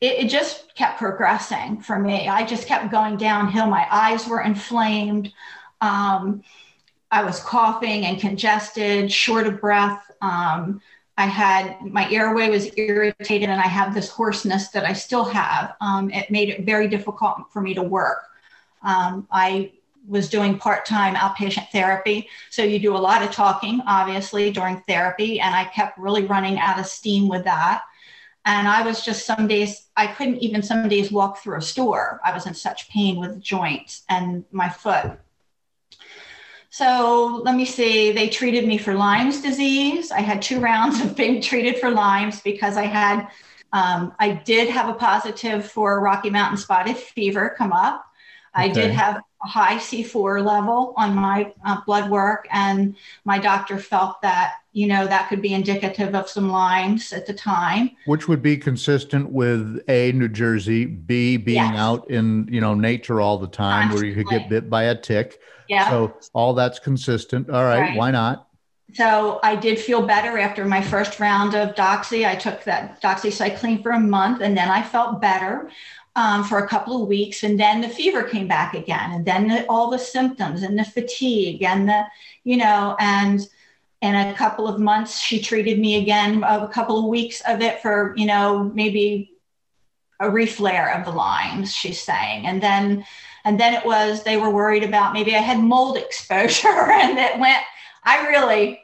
[0.00, 2.28] it, it, just kept progressing for me.
[2.28, 3.66] I just kept going downhill.
[3.66, 5.32] My eyes were inflamed.
[5.80, 6.42] Um,
[7.10, 10.10] I was coughing and congested, short of breath.
[10.20, 10.80] Um,
[11.18, 15.74] I had my airway was irritated, and I have this hoarseness that I still have.
[15.80, 18.20] Um, it made it very difficult for me to work.
[18.82, 19.72] Um, I
[20.06, 22.28] was doing part time outpatient therapy.
[22.50, 25.40] So you do a lot of talking, obviously, during therapy.
[25.40, 27.82] And I kept really running out of steam with that.
[28.44, 32.20] And I was just some days, I couldn't even some days walk through a store.
[32.24, 35.18] I was in such pain with joints and my foot.
[36.70, 40.10] So let me see, they treated me for Lyme's disease.
[40.10, 43.28] I had two rounds of being treated for Lyme's because I had,
[43.72, 48.04] um, I did have a positive for Rocky Mountain spotted fever come up.
[48.54, 54.20] I did have high C4 level on my uh, blood work, and my doctor felt
[54.22, 57.90] that you know that could be indicative of some Lyme's at the time.
[58.06, 61.76] Which would be consistent with a New Jersey, B being yes.
[61.76, 64.10] out in you know nature all the time, Constantly.
[64.10, 65.40] where you could get bit by a tick.
[65.68, 65.88] Yeah.
[65.90, 67.50] So all that's consistent.
[67.50, 67.96] All right, right.
[67.96, 68.48] why not?
[68.94, 72.26] So I did feel better after my first round of doxy.
[72.26, 75.70] I took that doxycycline for a month, and then I felt better
[76.18, 79.46] um, for a couple of weeks, and then the fever came back again, and then
[79.46, 82.02] the, all the symptoms and the fatigue and the,
[82.42, 83.48] you know, and
[84.02, 86.42] in a couple of months she treated me again.
[86.42, 89.30] Of a couple of weeks of it for you know maybe
[90.18, 91.72] a reflare of the Lyme's.
[91.72, 93.04] She's saying, and then
[93.44, 97.38] and then it was they were worried about maybe I had mold exposure, and it
[97.38, 97.62] went.
[98.02, 98.80] I really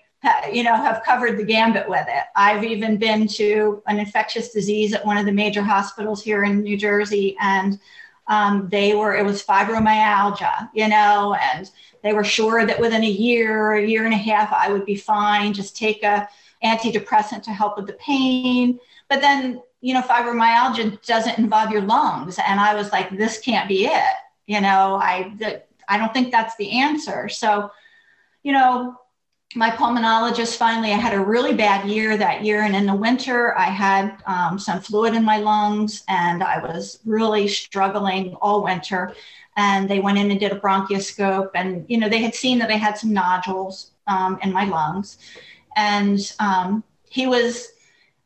[0.52, 2.24] you know, have covered the gambit with it.
[2.36, 6.62] I've even been to an infectious disease at one of the major hospitals here in
[6.62, 7.78] New Jersey, and
[8.26, 11.70] um, they were, it was fibromyalgia, you know, and
[12.02, 14.96] they were sure that within a year a year and a half, I would be
[14.96, 15.52] fine.
[15.52, 16.28] Just take a
[16.62, 18.78] antidepressant to help with the pain.
[19.08, 22.38] But then, you know, fibromyalgia doesn't involve your lungs.
[22.38, 24.14] And I was like, this can't be it.
[24.46, 25.34] You know, I,
[25.88, 27.28] I don't think that's the answer.
[27.28, 27.70] So,
[28.42, 28.96] you know,
[29.54, 33.56] my pulmonologist finally i had a really bad year that year and in the winter
[33.56, 39.14] i had um, some fluid in my lungs and i was really struggling all winter.
[39.56, 42.70] And they went in and did a bronchoscope and you know they had seen that
[42.70, 45.18] i had some nodules um, in my lungs.
[45.76, 47.68] And um, he was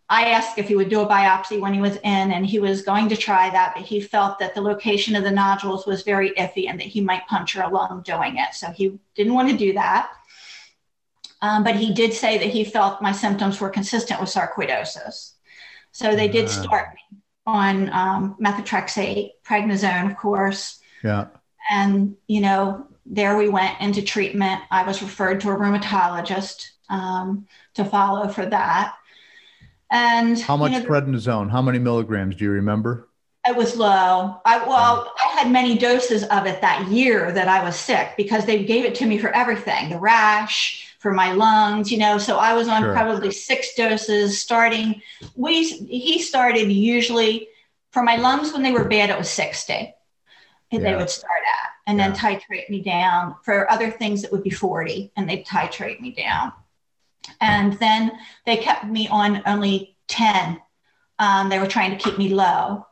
[0.09, 2.81] i asked if he would do a biopsy when he was in and he was
[2.81, 6.31] going to try that but he felt that the location of the nodules was very
[6.31, 8.55] iffy and that he might puncture a lung doing it.
[8.55, 10.11] So he didn't want to do that
[11.40, 15.33] um, but he did say that he felt my symptoms were consistent with sarcoidosis.
[15.92, 20.81] So they did start me on um, methotrexate, prednisone, of course.
[21.03, 21.29] Yeah.
[21.70, 24.61] And, you know, there we went into treatment.
[24.70, 28.94] I was referred to a rheumatologist um, to follow for that.
[29.90, 31.51] And how much you know, prednisone?
[31.51, 32.37] How many milligrams?
[32.37, 33.09] Do you remember?
[33.46, 34.40] It was low.
[34.44, 38.44] I well, I had many doses of it that year that I was sick because
[38.44, 42.18] they gave it to me for everything, the rash, for my lungs, you know.
[42.18, 42.92] So I was on sure.
[42.92, 45.00] probably six doses starting.
[45.34, 47.48] We he started usually
[47.90, 49.94] for my lungs when they were bad, it was 60.
[50.70, 50.78] Yeah.
[50.78, 52.11] They would start at and yeah.
[52.11, 53.37] then titrate me down.
[53.42, 56.52] For other things, it would be 40 and they'd titrate me down.
[57.40, 58.12] And then
[58.44, 60.61] they kept me on only 10.
[61.18, 62.87] Um, they were trying to keep me low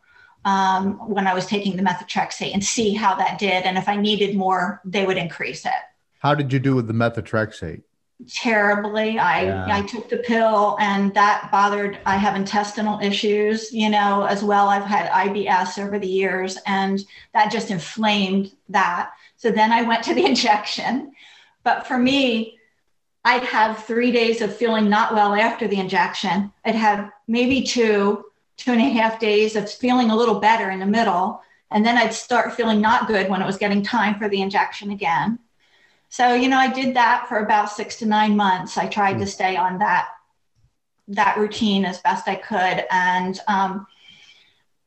[0.44, 3.64] um, when I was taking the methotrexate and see how that did.
[3.64, 5.72] And if I needed more, they would increase it.
[6.20, 7.82] How did you do with the methotrexate?
[8.28, 9.18] Terribly.
[9.18, 9.66] I yeah.
[9.68, 14.68] I took the pill and that bothered I have intestinal issues, you know, as well.
[14.68, 19.12] I've had IBS over the years and that just inflamed that.
[19.36, 21.12] So then I went to the injection.
[21.62, 22.58] But for me,
[23.24, 26.52] I'd have three days of feeling not well after the injection.
[26.64, 28.24] I'd have maybe two,
[28.56, 31.42] two and a half days of feeling a little better in the middle.
[31.72, 34.92] And then I'd start feeling not good when it was getting time for the injection
[34.92, 35.40] again.
[36.16, 38.78] So, you know, I did that for about six to nine months.
[38.78, 39.18] I tried mm.
[39.18, 39.30] to hmm.
[39.30, 40.08] stay on that
[41.08, 42.86] that routine as best I could.
[42.90, 43.86] And um,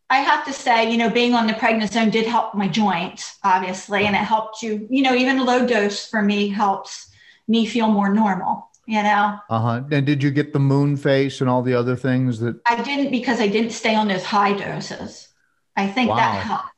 [0.09, 4.07] I have to say, you know, being on the prednisone did help my joints, obviously,
[4.07, 7.11] and it helped you, you know, even a low dose for me helps
[7.47, 8.67] me feel more normal.
[8.87, 9.37] you know.
[9.51, 9.83] Uh huh.
[9.91, 12.59] And did you get the moon face and all the other things that?
[12.65, 15.27] I didn't because I didn't stay on those high doses.
[15.75, 16.15] I think Wow.
[16.15, 16.73] that helped.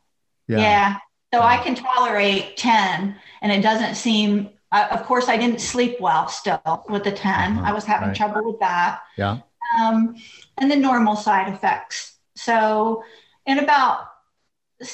[0.50, 0.98] Yeah.
[1.34, 1.46] So Yeah.
[1.46, 6.28] I can tolerate 10 and it doesn't seem, uh, of course, I didn't sleep well
[6.28, 7.58] still with the 10.
[7.58, 7.62] Uh-huh.
[7.70, 8.18] I was having Right.
[8.18, 9.00] trouble with that.
[9.18, 9.40] Yeah.
[9.80, 10.16] Um,
[10.58, 12.18] and the normal side effects.
[12.36, 13.04] So,
[13.46, 14.08] in about,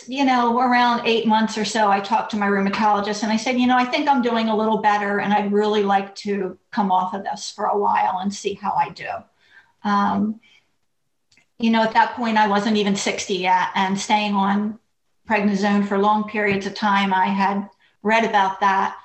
[0.07, 3.57] you know, around eight months or so, I talked to my rheumatologist and I said,
[3.59, 6.91] you know, I think I'm doing a little better and I'd really like to come
[6.91, 9.09] off of this for a while and see how I do.
[9.83, 10.39] Um,
[11.59, 14.77] you know, at that point, I wasn't even 60 yet, and staying on
[15.27, 17.67] prednisone for long periods of time, I had
[18.07, 18.97] read about that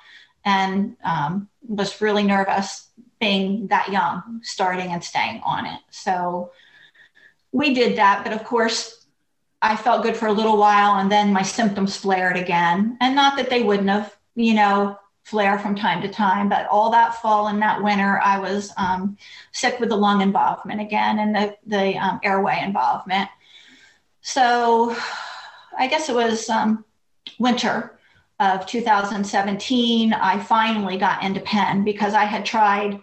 [0.45, 2.87] and um, was really nervous
[3.19, 5.79] being that young, starting and staying on it.
[5.91, 6.51] So
[7.51, 9.05] we did that, but of course,
[9.61, 12.97] I felt good for a little while, and then my symptoms flared again.
[12.99, 16.91] And not that they wouldn't have, you know, flare from time to time, but all
[16.91, 19.17] that fall and that winter, I was um,
[19.53, 23.29] sick with the lung involvement again and the, the um, airway involvement.
[24.21, 24.93] So
[25.77, 26.83] I guess it was um,
[27.39, 27.97] winter
[28.43, 30.13] of 2017.
[30.13, 32.99] I finally got into Penn because I had tried.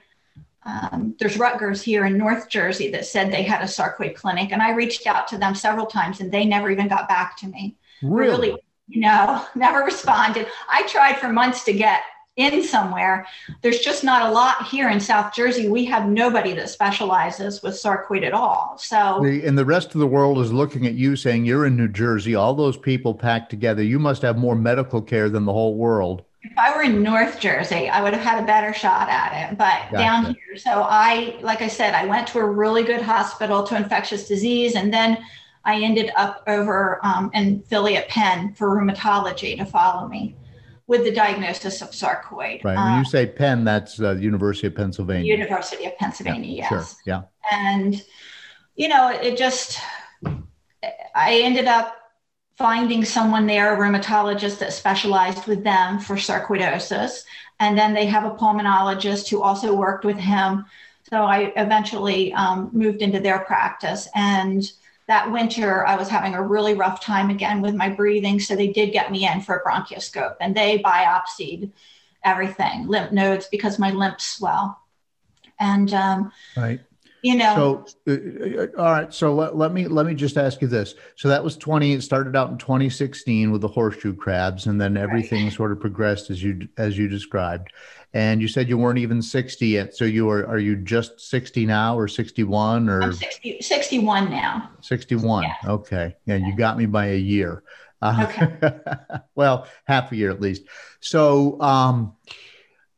[0.65, 4.61] Um, there's Rutgers here in North Jersey that said they had a sarcoid clinic, and
[4.61, 7.77] I reached out to them several times, and they never even got back to me
[8.03, 8.57] Really?
[8.89, 10.47] you know, never responded.
[10.69, 12.03] I tried for months to get
[12.41, 13.27] in somewhere.
[13.63, 15.69] There's just not a lot here in South Jersey.
[15.69, 18.77] We have nobody that specializes with sarcoid at all.
[18.79, 21.77] So, The, and the rest of the world is looking at you saying you're in
[21.77, 23.83] New Jersey, all those people packed together.
[23.83, 26.23] You must have more medical care than the whole world.
[26.43, 29.59] if I were in North Jersey, I would have had a better shot at it.
[29.59, 29.97] But Gotcha.
[29.97, 33.77] down here, so I, like I said, I went to a really good hospital to
[33.77, 35.19] infectious disease, and then
[35.65, 40.35] I ended up over um, in Philly at Penn for rheumatology to follow me
[40.91, 42.65] with the diagnosis of sarcoid.
[42.65, 42.77] Right.
[42.77, 45.33] Um, when you say Penn, that's uh, University of Pennsylvania.
[45.33, 46.69] University of Pennsylvania, yes.
[46.69, 46.85] Sure.
[47.07, 47.23] Yeah.
[47.53, 48.05] And,
[48.75, 49.79] you know, it just,
[51.15, 51.97] I ended up
[52.59, 57.23] finding someone there, a rheumatologist that specialized with them for sarcoidosis.
[57.61, 60.65] And then they have a pulmonologist who also worked with him.
[61.09, 64.09] So I eventually um, moved into their practice.
[64.17, 64.69] And
[65.11, 68.39] that winter, I was having a really rough time again with my breathing.
[68.39, 71.73] So they did get me in for a bronchoscope and they biopsied
[72.23, 74.81] everything, lymph nodes, because my lymphs swell.
[75.59, 76.81] And, um, Right.
[77.23, 79.13] you know, So, uh, uh, all right.
[79.13, 80.95] So let, let me let me just ask you this.
[81.17, 81.93] So that was twenty.
[81.93, 86.31] It started out in 2016 with the horseshoe crabs, and then everything sort of progressed
[86.31, 87.73] as you as you described.
[88.13, 89.97] And you said you weren't even 60 yet.
[89.97, 94.71] So you are are you just 60 now, or 61, or I'm 60, 61 now.
[94.81, 95.45] 61?
[95.45, 95.55] Yeah.
[95.67, 96.17] Okay.
[96.27, 97.63] Yeah, you got me by a year.
[98.03, 98.49] Uh,
[99.35, 100.63] well, half a year at least.
[101.01, 102.17] So, um,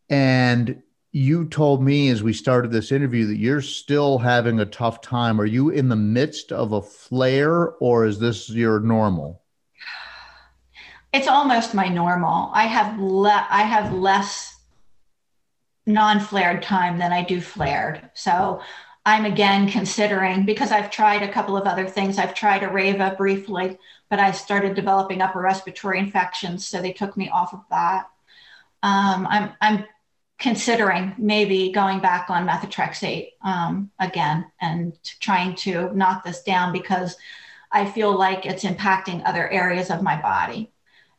[0.09, 0.83] and
[1.13, 5.41] you told me as we started this interview that you're still having a tough time.
[5.41, 9.43] Are you in the midst of a flare or is this your normal?
[11.13, 12.51] It's almost my normal.
[12.55, 14.52] I have le- I have less
[15.87, 18.11] non-flared time than I do flared.
[18.15, 18.61] So
[19.05, 22.19] I'm again considering because I've tried a couple of other things.
[22.19, 23.79] I've tried a Arava briefly,
[24.09, 28.09] but I started developing upper respiratory infections, so they took me off of that.
[28.83, 29.85] Um, I'm I'm
[30.39, 37.17] considering maybe going back on methotrexate um, again and trying to knock this down because
[37.71, 40.71] I feel like it's impacting other areas of my body.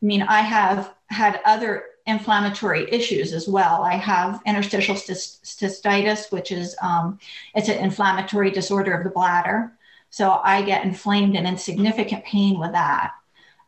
[0.01, 3.83] I mean, I have had other inflammatory issues as well.
[3.83, 7.19] I have interstitial cyst- cystitis, which is um,
[7.55, 9.71] it's an inflammatory disorder of the bladder.
[10.09, 13.13] So I get inflamed and in significant pain with that.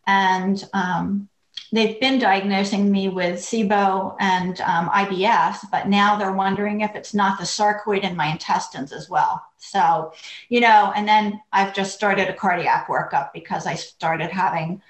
[0.05, 1.27] And um,
[1.71, 7.13] they've been diagnosing me with SIBO and um, IBS, but now they're wondering if it's
[7.13, 9.43] not the sarcoid in my intestines as well.
[9.57, 10.13] So,
[10.49, 14.81] you know, and then I've just started a cardiac workup because I started having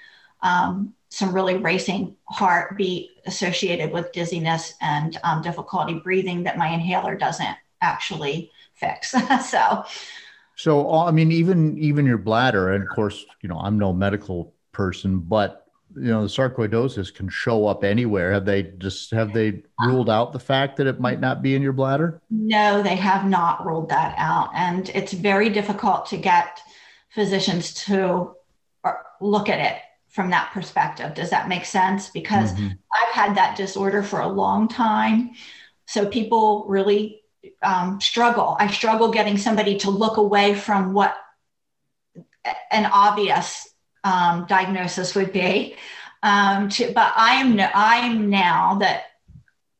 [0.42, 7.16] um, some really racing heartbeat associated with dizziness and um, difficulty breathing that my inhaler
[7.16, 9.14] doesn't actually fix.
[9.50, 9.84] so,
[10.56, 14.52] So, I mean, even even your bladder, and of course, you know, I'm no medical
[14.72, 18.32] person, but you know, the sarcoidosis can show up anywhere.
[18.32, 21.62] Have they just have they ruled out the fact that it might not be in
[21.62, 22.20] your bladder?
[22.28, 24.50] No, they have not ruled that out.
[24.54, 26.60] And it's very difficult to get
[27.08, 28.34] physicians to
[28.84, 28.92] uh,
[29.22, 29.80] look at it
[30.16, 31.14] from that perspective.
[31.14, 32.08] Does that make sense?
[32.08, 32.78] Because Mhm.
[32.90, 35.32] I've had that disorder for a long time.
[35.84, 37.20] So people really
[37.62, 38.56] um, struggle.
[38.58, 41.16] I struggle getting somebody to look away from what
[42.72, 43.68] an obvious
[44.02, 45.76] um, diagnosis would be.
[46.22, 49.04] Um, to, but I am I am now that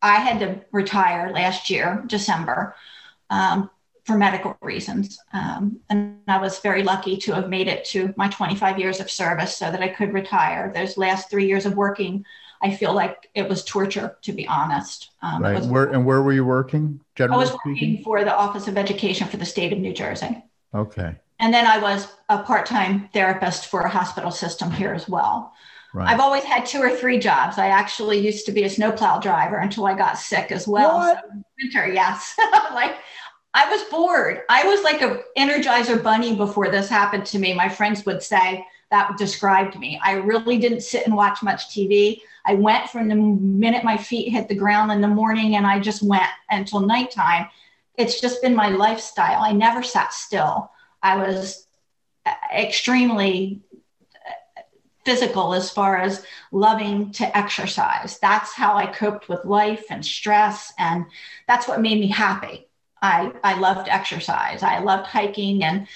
[0.02, 2.76] I had to retire last year, December,
[3.30, 3.70] um,
[4.06, 5.18] for medical reasons.
[5.32, 9.10] Um, and I was very lucky to have made it to my 25 years of
[9.10, 10.72] service so that I could retire.
[10.72, 12.24] Those last three years of working,
[12.62, 15.10] I feel like it was torture, to be honest.
[15.22, 15.56] Um, right.
[15.56, 17.00] Was, where, and where were you working?
[17.16, 18.04] Generally I was working speaking?
[18.04, 20.44] for the Office of Education for the state of New Jersey.
[20.72, 21.16] Okay.
[21.40, 25.52] And then I was a part time therapist for a hospital system here as well.
[25.92, 26.08] Right.
[26.08, 27.58] I've always had two or three jobs.
[27.58, 30.98] I actually used to be a snowplow driver until I got sick as well.
[30.98, 31.24] What?
[31.24, 32.34] So winter, yes.
[32.72, 32.96] like
[33.56, 34.42] I was bored.
[34.50, 37.54] I was like a energizer bunny before this happened to me.
[37.54, 39.98] My friends would say that described me.
[40.04, 42.20] I really didn't sit and watch much TV.
[42.44, 45.80] I went from the minute my feet hit the ground in the morning and I
[45.80, 47.48] just went until nighttime.
[47.96, 49.40] It's just been my lifestyle.
[49.40, 50.70] I never sat still.
[51.02, 51.66] I was
[52.54, 53.62] extremely
[55.06, 58.18] physical as far as loving to exercise.
[58.18, 60.74] That's how I coped with life and stress.
[60.78, 61.06] And
[61.48, 62.65] that's what made me happy.
[63.02, 64.62] I, I loved exercise.
[64.62, 65.64] I loved hiking.
[65.64, 65.86] And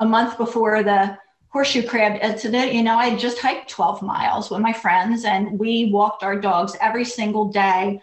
[0.00, 4.60] a month before the horseshoe crab incident, you know, I just hiked 12 miles with
[4.60, 8.00] my friends and we walked our dogs every single day,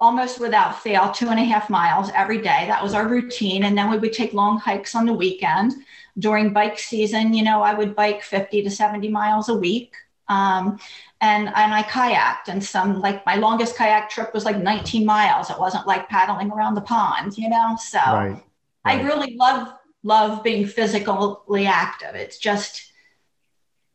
[0.00, 2.66] almost without fail, two and a half miles every day.
[2.66, 3.64] That was our routine.
[3.64, 5.74] And then we would take long hikes on the weekend
[6.18, 9.94] during bike season, you know, I would bike 50 to 70 miles a week.
[10.28, 10.78] Um,
[11.20, 15.50] and, and I kayaked and some like my longest kayak trip was like 19 miles.
[15.50, 17.76] It wasn't like paddling around the pond, you know?
[17.80, 18.42] So right, right.
[18.84, 22.14] I really love, love being physically active.
[22.14, 22.92] It's just,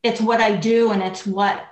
[0.04, 1.66] it's what I do and it's what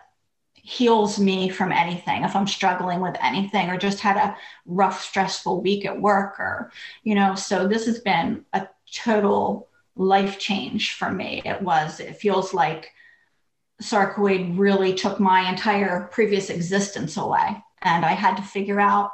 [0.55, 4.37] heals me from anything if i'm struggling with anything or just had a
[4.67, 6.71] rough stressful week at work or
[7.01, 11.41] you know so this has been a total life change for me.
[11.45, 12.91] It was, it feels like
[13.81, 17.63] sarcoid really took my entire previous existence away.
[17.81, 19.11] And I had to figure out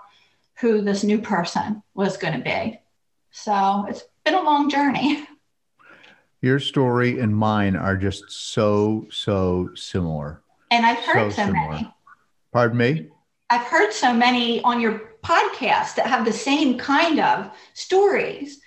[0.60, 2.80] who this new person was going to be.
[3.32, 5.26] So it's been a long journey.
[6.42, 10.42] Your story and mine are just so, so similar.
[10.70, 11.94] And I've heard so, so many.
[12.52, 13.10] Pardon me?
[13.50, 18.60] I've heard so many on your podcast that have the same kind of stories.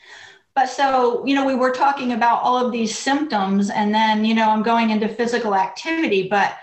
[0.60, 4.34] But so, you know, we were talking about all of these symptoms, and then, you
[4.34, 6.54] know, I'm going into physical activity, but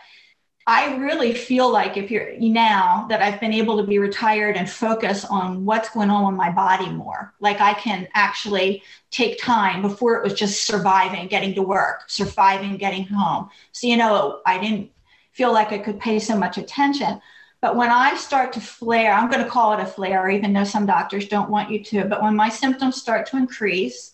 [0.67, 4.69] I really feel like if you're now that I've been able to be retired and
[4.69, 9.81] focus on what's going on with my body more, like I can actually take time
[9.81, 13.49] before it was just surviving, getting to work, surviving, getting home.
[13.71, 14.91] So, you know, I didn't
[15.31, 17.19] feel like I could pay so much attention.
[17.61, 20.63] But when I start to flare, I'm going to call it a flare, even though
[20.63, 22.05] some doctors don't want you to.
[22.05, 24.13] But when my symptoms start to increase,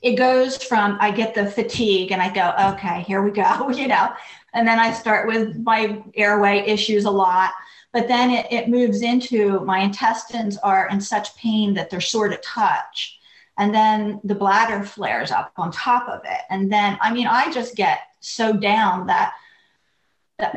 [0.00, 3.86] it goes from I get the fatigue and I go, okay, here we go, you
[3.86, 4.12] know.
[4.54, 7.52] And then I start with my airway issues a lot.
[7.92, 12.28] But then it, it moves into my intestines are in such pain that they're sore
[12.28, 13.18] to touch.
[13.58, 16.40] And then the bladder flares up on top of it.
[16.48, 19.34] And then, I mean, I just get so down that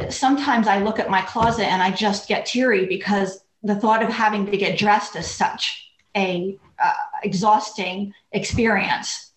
[0.09, 4.09] sometimes I look at my closet and I just get teary because the thought of
[4.09, 9.33] having to get dressed is such a uh, exhausting experience.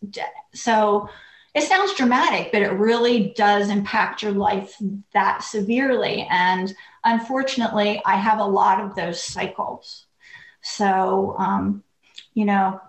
[0.55, 1.09] So
[1.55, 4.76] it sounds dramatic, but it really does impact your life
[5.12, 6.26] that severely.
[6.30, 6.74] And
[7.05, 10.07] unfortunately, I have a lot of those cycles.
[10.61, 11.82] So, um,
[12.34, 12.80] you know,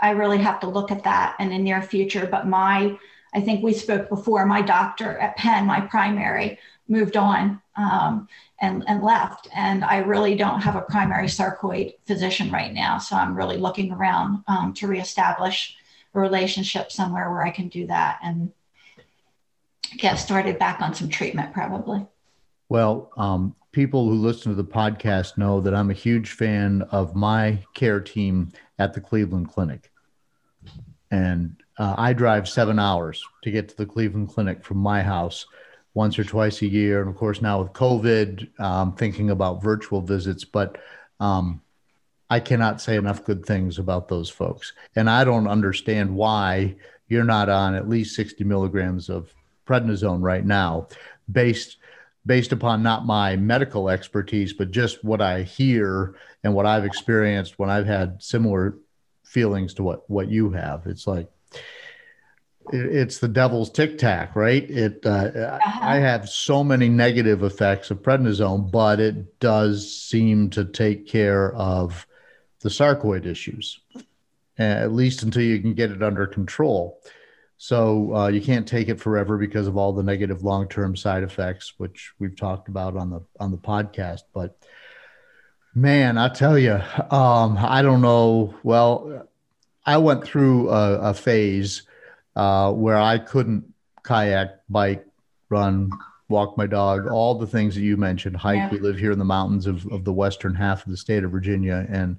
[0.00, 2.26] I really have to look at that in the near future.
[2.26, 2.98] But my,
[3.34, 6.58] I think we spoke before, my doctor at Penn, my primary,
[6.88, 8.28] moved on um,
[8.60, 9.48] and, and left.
[9.54, 12.98] And I really don't have a primary sarcoid physician right now.
[12.98, 15.76] So I'm really looking around um, to reestablish
[16.14, 18.52] a relationship somewhere where I can do that and
[19.98, 22.06] get started back on some treatment, probably.
[22.68, 27.14] Well, um, people who listen to the podcast know that I'm a huge fan of
[27.14, 29.90] my care team at the Cleveland Clinic.
[31.10, 35.46] And uh, I drive seven hours to get to the Cleveland Clinic from my house
[35.96, 37.00] once or twice a year.
[37.00, 40.76] And of course, now with COVID, um, thinking about virtual visits, but
[41.20, 41.62] um,
[42.28, 44.74] I cannot say enough good things about those folks.
[44.94, 46.76] And I don't understand why
[47.08, 49.32] you're not on at least 60 milligrams of
[49.66, 50.88] prednisone right now,
[51.32, 51.78] based
[52.26, 57.58] based upon not my medical expertise, but just what I hear and what I've experienced
[57.58, 58.76] when I've had similar
[59.24, 60.86] feelings to what what you have.
[60.86, 61.30] It's like
[62.72, 64.68] it's the devil's tic tac, right?
[64.70, 65.78] It uh, uh-huh.
[65.82, 71.54] I have so many negative effects of prednisone, but it does seem to take care
[71.54, 72.06] of
[72.60, 73.80] the sarcoid issues,
[74.58, 77.00] at least until you can get it under control.
[77.58, 81.22] So uh, you can't take it forever because of all the negative long term side
[81.22, 84.22] effects, which we've talked about on the on the podcast.
[84.34, 84.58] But
[85.76, 88.54] Man, I tell you, um, I don't know.
[88.62, 89.28] Well,
[89.84, 91.82] I went through a, a phase
[92.36, 93.72] uh, where I couldn't
[94.04, 95.04] kayak, bike,
[95.48, 95.90] run,
[96.28, 98.56] walk my dog, all the things that you mentioned, hike.
[98.56, 98.70] Yeah.
[98.70, 101.30] We live here in the mountains of, of the western half of the state of
[101.30, 101.86] Virginia.
[101.88, 102.18] And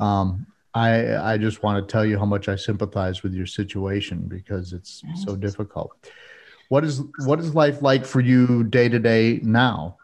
[0.00, 4.26] um, I, I just want to tell you how much I sympathize with your situation
[4.26, 5.92] because it's so difficult.
[6.68, 9.98] What is what is life like for you day to day now?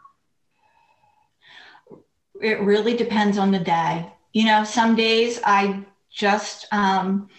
[2.39, 4.11] It really depends on the day.
[4.31, 7.29] You know, some days I just um,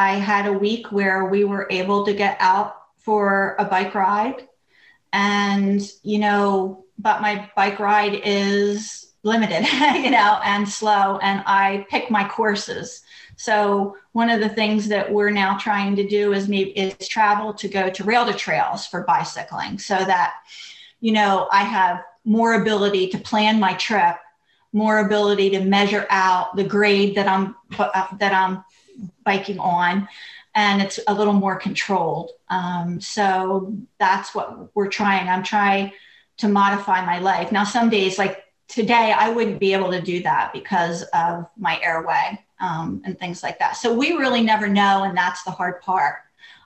[0.00, 4.48] I had a week where we were able to get out for a bike ride.
[5.12, 9.66] And you know but my bike ride is limited
[10.04, 13.02] you know and slow and i pick my courses.
[13.36, 17.54] So one of the things that we're now trying to do is maybe is travel
[17.54, 20.30] to go to rail to trails for bicycling so that
[21.00, 24.16] you know i have more ability to plan my trip
[24.72, 28.64] more ability to measure out the grade that i'm uh, that i'm
[29.24, 30.08] biking on
[30.54, 32.30] and it's a little more controlled.
[32.48, 35.28] Um, so that's what we're trying.
[35.28, 35.92] I'm trying
[36.38, 37.52] to modify my life.
[37.52, 41.80] Now, some days, like today, I wouldn't be able to do that because of my
[41.82, 43.76] airway um, and things like that.
[43.76, 46.16] So we really never know, and that's the hard part.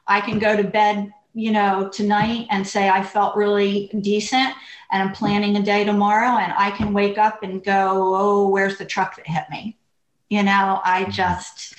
[0.07, 4.55] I can go to bed, you know, tonight and say I felt really decent
[4.93, 8.79] and I'm planning a day tomorrow, and I can wake up and go, oh, where's
[8.79, 9.77] the truck that hit me?
[10.31, 11.11] You know, I mm-hmm.
[11.11, 11.75] just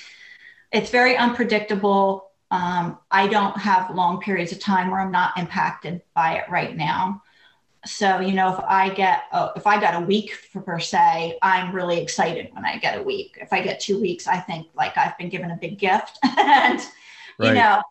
[0.75, 2.31] it's very unpredictable.
[2.51, 6.75] Um, I don't have long periods of time where I'm not impacted by it right
[6.75, 7.23] now.
[7.85, 11.37] So, you know, if I get, oh, if I got a week for, per se,
[11.41, 13.37] I'm really excited when I get a week.
[13.39, 16.19] If I get two weeks, I think like I've been given a big gift.
[16.23, 16.81] and,
[17.39, 17.47] right.
[17.47, 17.81] you know,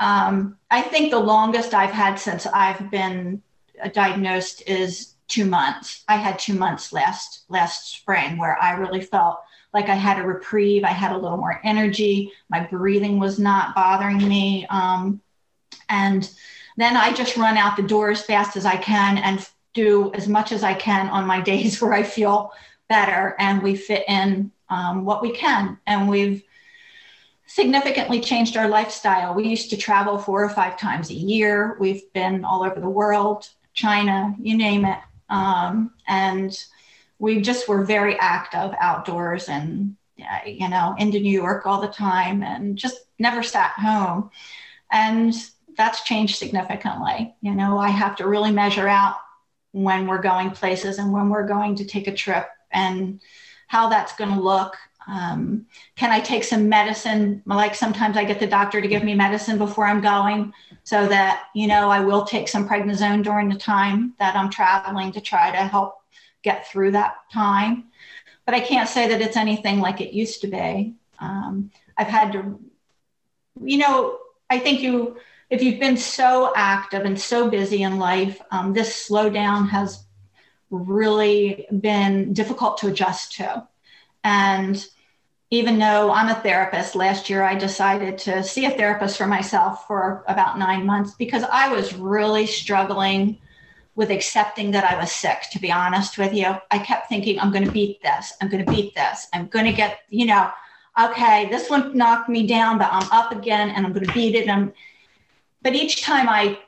[0.00, 3.42] um, I think the longest I've had since I've been
[3.92, 6.04] diagnosed is two months.
[6.08, 9.40] I had two months last last spring where I really felt
[9.72, 10.84] like I had a reprieve.
[10.84, 12.32] I had a little more energy.
[12.48, 14.66] My breathing was not bothering me.
[14.68, 15.20] Um,
[15.88, 16.28] and
[16.76, 20.26] then I just run out the door as fast as I can and do as
[20.26, 22.52] much as I can on my days where I feel
[22.88, 23.36] better.
[23.38, 25.78] And we fit in um, what we can.
[25.86, 26.42] And we've
[27.46, 29.34] significantly changed our lifestyle.
[29.34, 31.76] We used to travel four or five times a year.
[31.80, 34.98] We've been all over the world, China, you name it.
[35.28, 36.56] Um, and
[37.20, 39.94] we just were very active outdoors and
[40.44, 44.30] you know into new york all the time and just never sat home.
[44.90, 45.32] And
[45.76, 47.34] that's changed significantly.
[47.42, 49.16] You know i have to really measure out
[49.72, 53.20] when we're going places and when we're going to take a trip and
[53.68, 54.76] how that's going to look.
[55.06, 55.66] Um,
[55.96, 57.42] can i take some medicine?
[57.46, 60.52] Like sometimes i get the doctor to give me medicine before i'm going
[60.84, 65.12] so that you know i will take some prednisone during the time that i'm traveling
[65.12, 65.99] to try to help
[66.42, 67.84] get through that time.
[68.46, 70.94] But I can't say that it's anything like it used to be.
[71.18, 72.58] Um, I've had to,
[73.62, 74.18] you know,
[74.48, 75.18] I think you,
[75.50, 80.04] if you've been so active and so busy in life, um, this slowdown has
[80.70, 83.66] really been difficult to adjust to.
[84.24, 84.84] And
[85.50, 89.86] even though I'm a therapist, last year I decided to see a therapist for myself
[89.86, 93.38] for about nine months because I was really struggling
[93.94, 96.56] with accepting that I was sick, to be honest with you.
[96.70, 98.32] I kept thinking, I'm going to beat this.
[98.40, 99.28] I'm going to beat this.
[99.32, 100.50] I'm going to get, you know,
[100.98, 104.34] okay, this one knocked me down, but I'm up again and I'm going to beat
[104.34, 104.48] it.
[104.48, 104.72] And,
[105.62, 106.58] but each time I,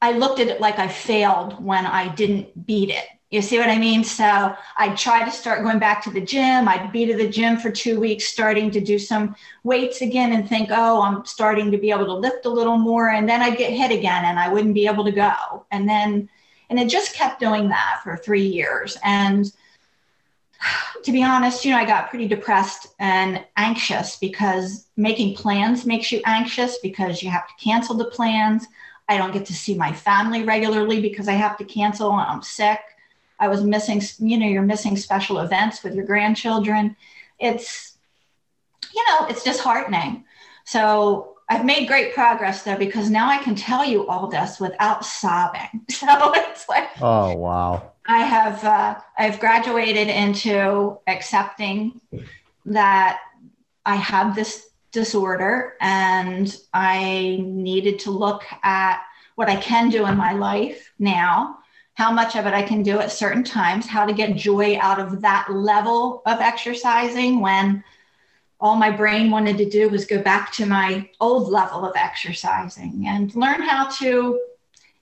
[0.00, 3.06] I looked at it like I failed when I didn't beat it.
[3.30, 4.04] You see what I mean?
[4.04, 6.68] So I'd try to start going back to the gym.
[6.68, 9.34] I'd be to the gym for two weeks, starting to do some
[9.64, 13.08] weights again and think, oh, I'm starting to be able to lift a little more.
[13.10, 15.66] And then I'd get hit again and I wouldn't be able to go.
[15.72, 16.28] And then,
[16.70, 18.96] and it just kept doing that for three years.
[19.04, 19.52] And
[21.02, 26.10] to be honest, you know, I got pretty depressed and anxious because making plans makes
[26.10, 28.66] you anxious because you have to cancel the plans.
[29.08, 32.42] I don't get to see my family regularly because I have to cancel when I'm
[32.42, 32.80] sick.
[33.38, 36.96] I was missing, you know, you're missing special events with your grandchildren.
[37.38, 37.96] It's,
[38.94, 40.24] you know, it's disheartening.
[40.64, 45.04] So I've made great progress though because now I can tell you all this without
[45.04, 45.86] sobbing.
[45.90, 47.92] So it's like, oh wow!
[48.06, 52.00] I have uh, I've graduated into accepting
[52.66, 53.20] that
[53.86, 59.02] I have this disorder and I needed to look at
[59.36, 61.58] what I can do in my life now
[61.94, 64.98] how much of it I can do at certain times, how to get joy out
[64.98, 67.84] of that level of exercising when
[68.64, 73.04] all my brain wanted to do was go back to my old level of exercising
[73.06, 74.40] and learn how to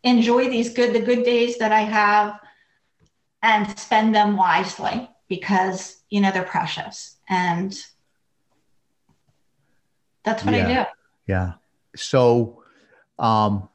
[0.02, 2.40] enjoy these good the good days that I have
[3.40, 7.72] and spend them wisely because you know they're precious and
[10.24, 10.66] that's what Yeah.
[10.66, 10.90] I do.
[11.28, 11.52] Yeah.
[11.94, 12.64] So,
[13.20, 13.68] um,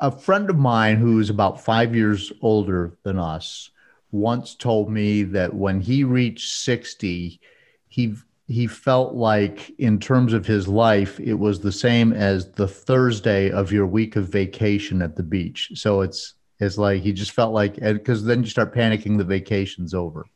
[0.00, 3.70] a friend of mine who's about five years older than us
[4.12, 7.40] once told me that when he reached 60,
[7.88, 8.14] he
[8.50, 13.48] he felt like in terms of his life it was the same as the thursday
[13.48, 15.70] of your week of vacation at the beach.
[15.74, 19.94] So it's it's like he just felt like because then you start panicking the vacation's
[19.94, 20.26] over.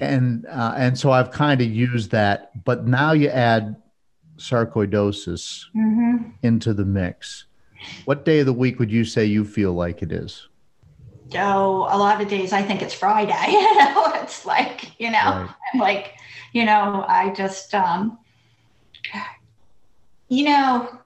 [0.00, 3.76] And uh, and so i've kind of used that but now you add
[4.38, 7.44] sarcoidosis hmm into the mix.
[8.04, 10.48] What day of the week would you say you feel like it is
[11.30, 13.32] So a lot of days I think it's Friday.
[13.52, 15.48] You know, it's like you know, Right.
[15.72, 16.14] I'm like
[16.52, 18.18] you know, I just um,
[20.28, 20.98] you know,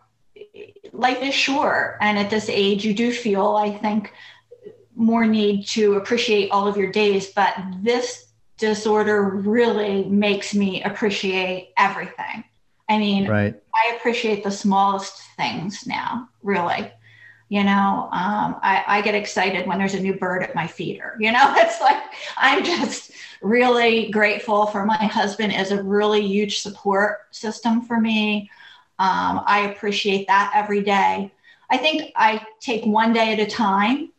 [0.93, 4.13] life is short, and at this age, you do feel I think
[4.95, 11.73] more need to appreciate all of your days, but this disorder really makes me appreciate
[11.77, 12.45] everything.
[12.89, 16.91] I mean, right I appreciate the smallest things now, really.
[17.49, 21.17] You know, um, I, I get excited when there's a new bird at my feeder.
[21.21, 22.03] You know, it's like
[22.37, 28.51] I'm just really grateful for my husband as a really huge support system for me.
[28.99, 31.33] Um, I appreciate that every day.
[31.71, 34.13] I think I take one day at a time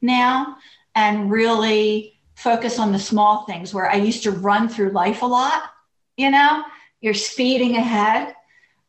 [0.00, 0.56] now
[0.94, 5.26] and really focus on the small things where I used to run through life a
[5.26, 5.62] lot.
[6.16, 6.64] You know,
[7.00, 8.34] you're speeding ahead.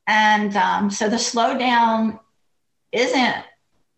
[0.07, 2.19] And um, so the slowdown
[2.91, 3.45] isn't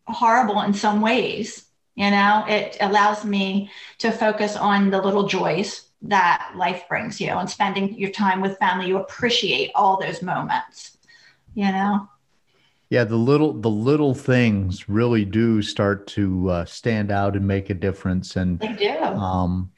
[0.07, 1.65] horrible in some ways.
[1.95, 7.29] You know, it allows me to focus on the little joys that life brings you
[7.29, 8.87] and spending your time with family.
[8.87, 10.97] You appreciate all those moments,
[11.53, 12.09] you know?
[12.89, 17.69] Yeah, the little the little things really do start to uh, stand out and make
[17.69, 18.35] a difference.
[18.35, 18.89] And They do.
[18.89, 19.71] um,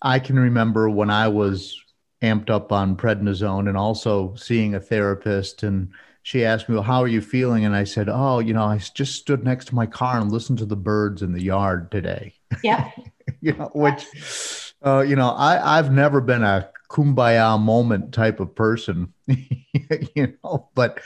[0.00, 1.78] I can remember when I was
[2.22, 5.90] amped up on prednisone and also seeing a therapist, and
[6.22, 8.78] she asked me, "Well, how are you feeling?" And I said, "Oh, you know, I
[8.78, 12.34] just stood next to my car and listened to the birds in the yard today."
[12.62, 12.90] Yeah.
[13.40, 18.54] you know, which, uh, you know, I, I've never been a kumbaya moment type of
[18.54, 21.00] person, you know, but,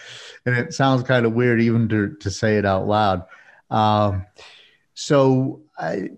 [0.44, 3.24] and it sounds kind of weird even to, to say it out loud.
[3.70, 4.26] Um,
[4.94, 6.10] so I,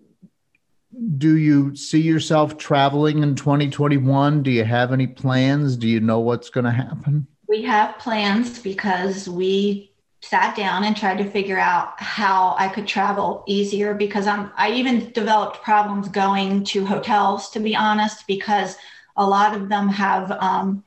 [1.17, 4.43] do you see yourself traveling in 2021?
[4.43, 5.77] Do you have any plans?
[5.77, 7.27] Do you know what's going to happen?
[7.49, 9.91] We have plans because we
[10.21, 14.73] sat down and tried to figure out how I could travel easier because I'm I
[14.73, 18.77] even developed problems going to hotels to be honest because
[19.17, 20.85] a lot of them have um,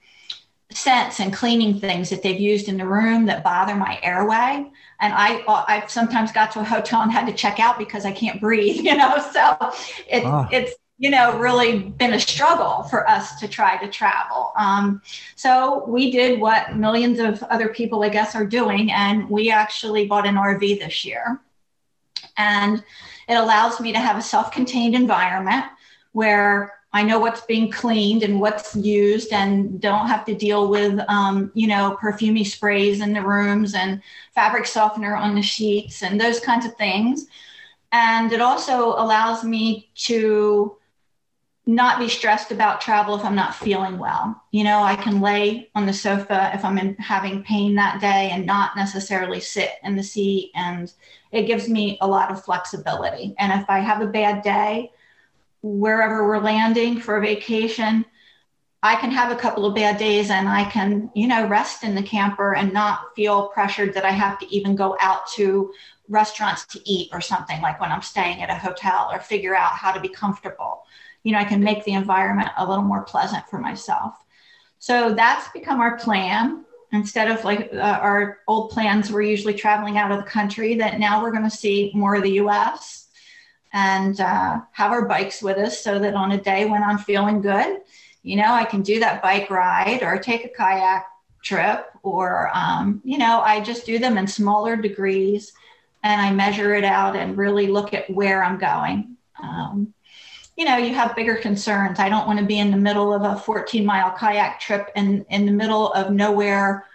[0.71, 4.69] scents and cleaning things that they've used in the room that bother my airway
[5.01, 8.11] and I I've sometimes got to a hotel and had to check out because I
[8.11, 9.57] can't breathe you know so
[10.09, 10.47] it, Ah.
[10.51, 15.01] it's you know really been a struggle for us to try to travel um,
[15.35, 20.07] so we did what millions of other people, I guess, are doing, and we actually
[20.07, 21.41] bought an RV this year.
[22.37, 22.83] And
[23.27, 25.65] it allows me to have a self contained environment
[26.11, 30.99] where I know what's being cleaned and what's used and don't have to deal with,
[31.07, 34.01] um, you know, perfumey sprays in the rooms and
[34.35, 37.27] fabric softener on the sheets and those kinds of things.
[37.93, 40.77] And it also allows me to
[41.67, 44.41] not be stressed about travel if I'm not feeling well.
[44.51, 48.29] You know, I can lay on the sofa if I'm in, having pain that day
[48.31, 50.51] and not necessarily sit in the seat.
[50.55, 50.91] And
[51.31, 53.35] it gives me a lot of flexibility.
[53.37, 54.91] And if I have a bad day,
[55.61, 58.05] wherever we're landing for a vacation,
[58.83, 61.93] I can have a couple of bad days and I can, you know, rest in
[61.93, 65.71] the camper and not feel pressured that I have to even go out to
[66.09, 69.73] restaurants to eat or something like when I'm staying at a hotel or figure out
[69.73, 70.83] how to be comfortable
[71.23, 74.15] you know, I can make the environment a little more pleasant for myself.
[74.79, 76.65] So that's become our plan.
[76.91, 80.99] Instead of like uh, our old plans, we're usually traveling out of the country, that
[80.99, 83.07] now we're going to see more of the US
[83.73, 87.41] and uh, have our bikes with us so that on a day when I'm feeling
[87.41, 87.81] good,
[88.23, 91.05] you know, I can do that bike ride or take a kayak
[91.41, 95.53] trip or, um, you know, I just do them in smaller degrees
[96.03, 99.15] and I measure it out and really look at where I'm going.
[99.41, 99.93] Um,
[100.61, 101.97] you know, you have bigger concerns.
[101.97, 105.25] I don't want to be in the middle of a 14 mile kayak trip and
[105.31, 106.85] in the middle of nowhere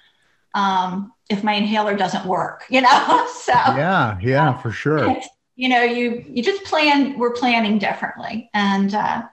[0.54, 3.26] um, if my inhaler doesn't work, you know?
[3.34, 5.16] so, Yeah, yeah, for sure.
[5.56, 8.48] you know, you, you just plan, we're planning differently.
[8.54, 9.24] And uh,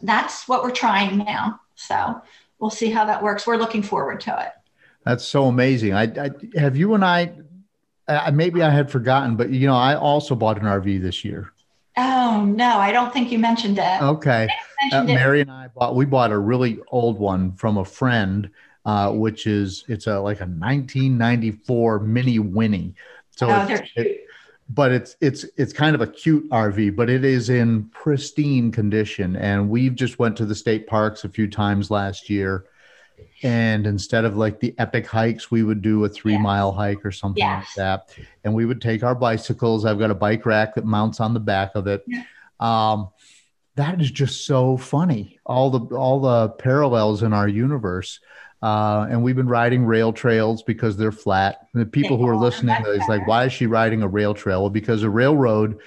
[0.00, 1.60] that's what we're trying now.
[1.74, 2.18] So
[2.60, 3.46] we'll see how that works.
[3.46, 4.52] We're looking forward to it.
[5.04, 5.92] That's so amazing.
[5.92, 7.32] I, I have you and I.
[8.08, 11.52] Uh, maybe I had forgotten, but you know, I also bought an RV this year.
[11.96, 14.02] Oh, no, I don't think you mentioned it.
[14.02, 14.48] Okay.
[14.92, 18.50] uh, Mary and I bought we bought a really old one from a friend,
[18.84, 22.94] uh, which is it's a like a 1994 Minnie Winnie.
[23.30, 24.24] So oh, it's, it,
[24.70, 29.36] but it's it's it's kind of a cute RV, but it is in pristine condition.
[29.36, 32.66] And we've just went to the state parks a few times last year.
[33.42, 36.40] And instead of like the epic hikes, we would do a three yeah.
[36.40, 38.14] mile hike or something like that.
[38.44, 39.84] And we would take our bicycles.
[39.84, 42.04] I've got a bike rack that mounts on the back of it.
[42.06, 42.24] Yeah.
[42.58, 43.10] Um,
[43.76, 45.38] that is just so funny.
[45.46, 48.20] All the all the parallels in our universe.
[48.62, 51.66] Uh, and we've been riding rail trails because they're flat.
[51.72, 54.60] And the people who are listening is like, why is she riding a rail trail?
[54.60, 55.80] Well, because a railroad,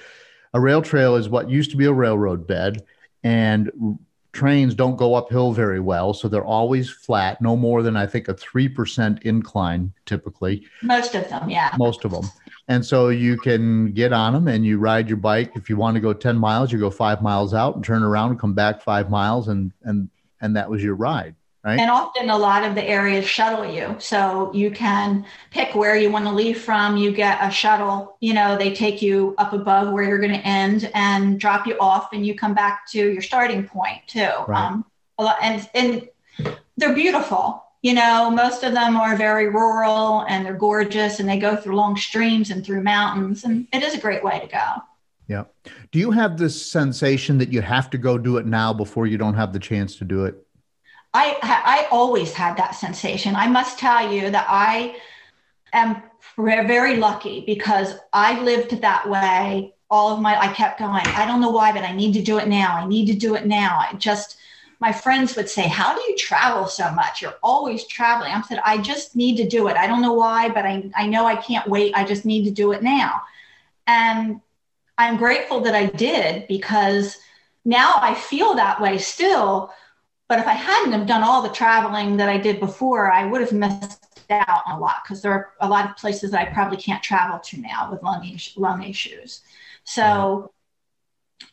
[0.52, 2.84] a rail trail is what used to be a railroad bed,
[3.22, 3.70] and
[4.34, 8.28] trains don't go uphill very well, so they're always flat, no more than I think
[8.28, 10.66] a three percent incline typically.
[10.82, 11.70] Most of them, yeah.
[11.78, 12.24] Most of them.
[12.68, 15.52] And so you can get on them and you ride your bike.
[15.54, 18.30] If you want to go 10 miles, you go five miles out and turn around
[18.30, 20.08] and come back five miles and and
[20.40, 21.34] and that was your ride.
[21.64, 21.80] Right.
[21.80, 23.96] And often a lot of the areas shuttle you.
[23.98, 26.98] So you can pick where you want to leave from.
[26.98, 30.46] You get a shuttle, you know, they take you up above where you're going to
[30.46, 34.28] end and drop you off and you come back to your starting point too.
[34.46, 34.72] Right.
[34.72, 34.84] Um,
[35.18, 36.08] and, and
[36.76, 37.64] they're beautiful.
[37.80, 41.76] You know, most of them are very rural and they're gorgeous and they go through
[41.76, 43.44] long streams and through mountains.
[43.44, 44.82] And it is a great way to go.
[45.28, 45.44] Yeah.
[45.92, 49.16] Do you have this sensation that you have to go do it now before you
[49.16, 50.43] don't have the chance to do it?
[51.14, 53.36] I I always had that sensation.
[53.36, 54.96] I must tell you that I
[55.72, 56.02] am
[56.36, 61.06] very lucky because I lived that way all of my I kept going.
[61.06, 62.76] I don't know why, but I need to do it now.
[62.76, 63.78] I need to do it now.
[63.78, 64.38] I just
[64.80, 67.22] my friends would say, How do you travel so much?
[67.22, 68.32] You're always traveling.
[68.32, 69.76] I said, I just need to do it.
[69.76, 71.94] I don't know why, but I, I know I can't wait.
[71.94, 73.22] I just need to do it now.
[73.86, 74.40] And
[74.98, 77.16] I'm grateful that I did because
[77.64, 79.72] now I feel that way still
[80.28, 83.40] but if I hadn't have done all the traveling that I did before, I would
[83.40, 86.52] have missed out on a lot because there are a lot of places that I
[86.52, 89.42] probably can't travel to now with lung, lung issues.
[89.84, 90.52] So,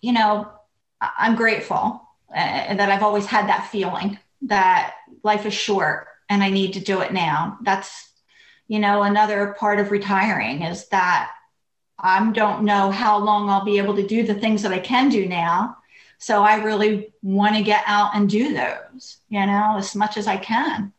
[0.02, 0.50] you know,
[1.02, 2.02] I'm grateful
[2.34, 6.80] uh, that I've always had that feeling that life is short and I need to
[6.80, 7.58] do it now.
[7.64, 8.10] That's,
[8.68, 11.32] you know, another part of retiring is that
[12.00, 15.10] I don't know how long I'll be able to do the things that I can
[15.10, 15.78] do now
[16.22, 20.28] so I really want to get out and do those, you know, as much as
[20.28, 20.94] I can.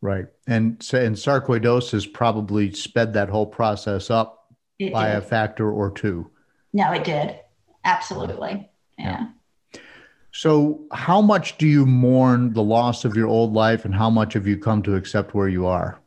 [0.00, 0.26] Right.
[0.46, 5.16] And so, and sarcoidosis probably sped that whole process up it by did.
[5.16, 6.30] a factor or two.
[6.72, 7.40] No, it did.
[7.84, 8.70] Absolutely.
[8.96, 9.26] Yeah.
[9.74, 9.80] yeah.
[10.30, 14.32] So, how much do you mourn the loss of your old life, and how much
[14.34, 16.00] have you come to accept where you are?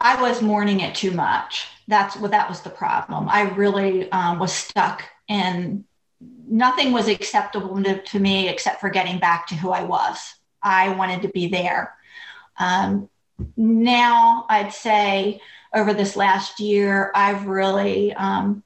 [0.00, 1.66] I was mourning it too much.
[1.88, 3.28] That's what that was the problem.
[3.28, 5.84] I really um, was stuck in
[6.48, 10.34] nothing was acceptable to, to, me except for getting back to who I was.
[10.62, 11.94] I wanted to be there.
[12.58, 13.08] Um,
[13.56, 15.40] now, I'd say
[15.74, 18.62] over this last year, I've really um,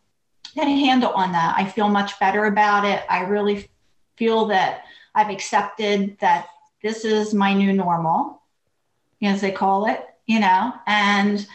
[0.54, 1.54] had a handle on that.
[1.56, 3.02] I feel much better about it.
[3.08, 3.68] I really
[4.16, 6.46] feel that I've accepted that
[6.82, 8.42] this is my new normal,
[9.22, 11.46] as they call it, you know, and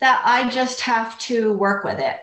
[0.00, 2.20] that I just have to work with it.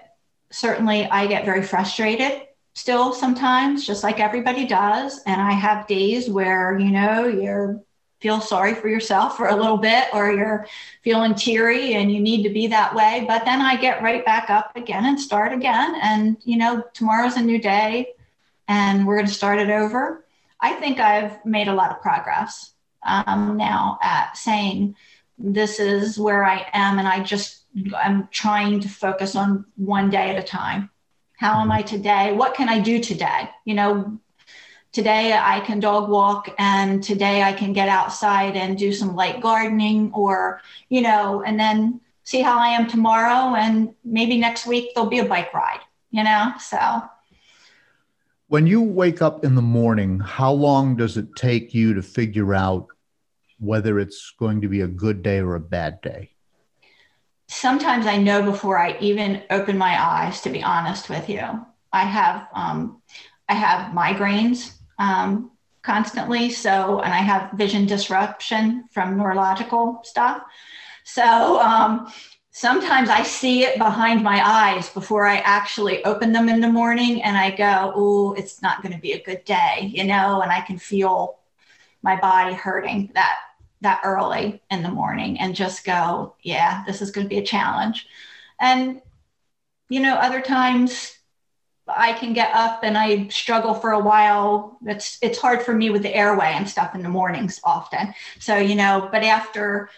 [0.51, 2.41] Certainly, I get very frustrated
[2.74, 5.21] still sometimes, just like everybody does.
[5.26, 7.82] And I have days where, you know, you're
[8.24, 10.65] feel sorry for yourself for a little bit or you're
[11.03, 13.26] feeling teary and you need to be that way.
[13.28, 15.95] But then I get right back up again and start again.
[16.01, 18.13] And, you know, tomorrow's a new day
[18.69, 20.24] and we're going to start it over.
[20.61, 22.71] I think I've made a lot of progress
[23.05, 24.95] um, now at saying
[25.38, 27.63] this is where I am and I just,
[27.93, 30.89] I'm trying to focus on one day at a time
[31.43, 31.71] how am mm-hmm.
[31.73, 32.31] I today?
[32.31, 33.49] What can I do today?
[33.65, 34.17] You know,
[34.93, 39.41] today I can dog walk and today I can get outside and do some light
[39.41, 43.55] gardening or, you know, and then see how I am tomorrow.
[43.55, 45.81] And maybe next week there'll be a bike ride,
[46.11, 46.53] you know?
[46.61, 46.79] So.
[48.47, 52.53] When you wake up in the morning, how long does it take you to figure
[52.53, 52.87] out
[53.59, 56.32] whether it's going to be a good day or a bad day?
[57.53, 61.65] Sometimes I know before I even open my eyes, to be honest with you.
[61.91, 63.01] I have um,
[63.47, 65.51] I have migraines um,
[65.83, 70.41] constantly, so and I have vision disruption from neurological stuff.
[71.03, 72.11] So um,
[72.51, 77.21] sometimes I see it behind my eyes before I actually open them in the morning,
[77.21, 80.51] and I go, "Oh, it's not going to be a good day," you know, and
[80.51, 81.37] I can feel
[82.01, 83.37] my body hurting that
[83.84, 87.45] that early in the morning and just go, yeah, this is going to be a
[87.45, 88.07] challenge.
[88.59, 89.01] And,
[89.89, 91.17] you know, other times
[91.88, 94.77] I can get up and I struggle for a while.
[94.86, 98.13] It's it's hard for me with the airway and stuff in the mornings often.
[98.39, 99.89] So you know, but after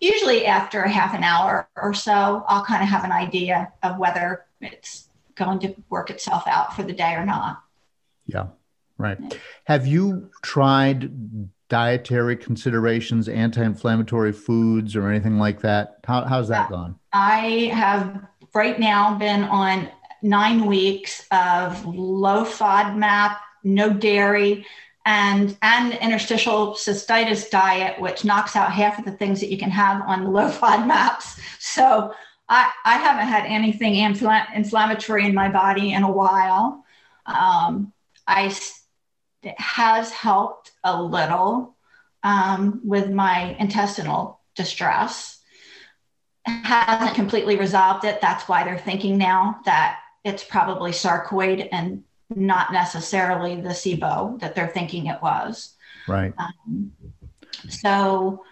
[0.00, 3.98] usually after a half an hour or so, I'll kind of have an idea of
[3.98, 7.62] whether it's going to work itself out for the day or not.
[8.26, 8.46] Yeah,
[8.96, 9.18] right.
[9.64, 15.98] Have you tried dietary considerations, anti-inflammatory foods, or anything like that?
[16.04, 16.98] How, how's that gone?
[17.12, 19.88] I have right now been on
[20.22, 24.66] nine weeks of low FODMAP, no dairy,
[25.04, 29.70] and and interstitial cystitis diet, which knocks out half of the things that you can
[29.70, 31.38] have on the low FODMAPs.
[31.60, 32.12] So
[32.48, 36.84] I, I haven't had anything infl- inflammatory in my body in a while.
[37.26, 37.92] Um,
[38.26, 38.48] I
[39.46, 41.76] it has helped a little
[42.24, 45.38] um, with my intestinal distress.
[46.44, 48.20] Hasn't completely resolved it.
[48.20, 52.02] That's why they're thinking now that it's probably sarcoid and
[52.34, 55.74] not necessarily the SIBO that they're thinking it was.
[56.08, 56.34] Right.
[56.38, 56.92] Um,
[57.68, 58.42] so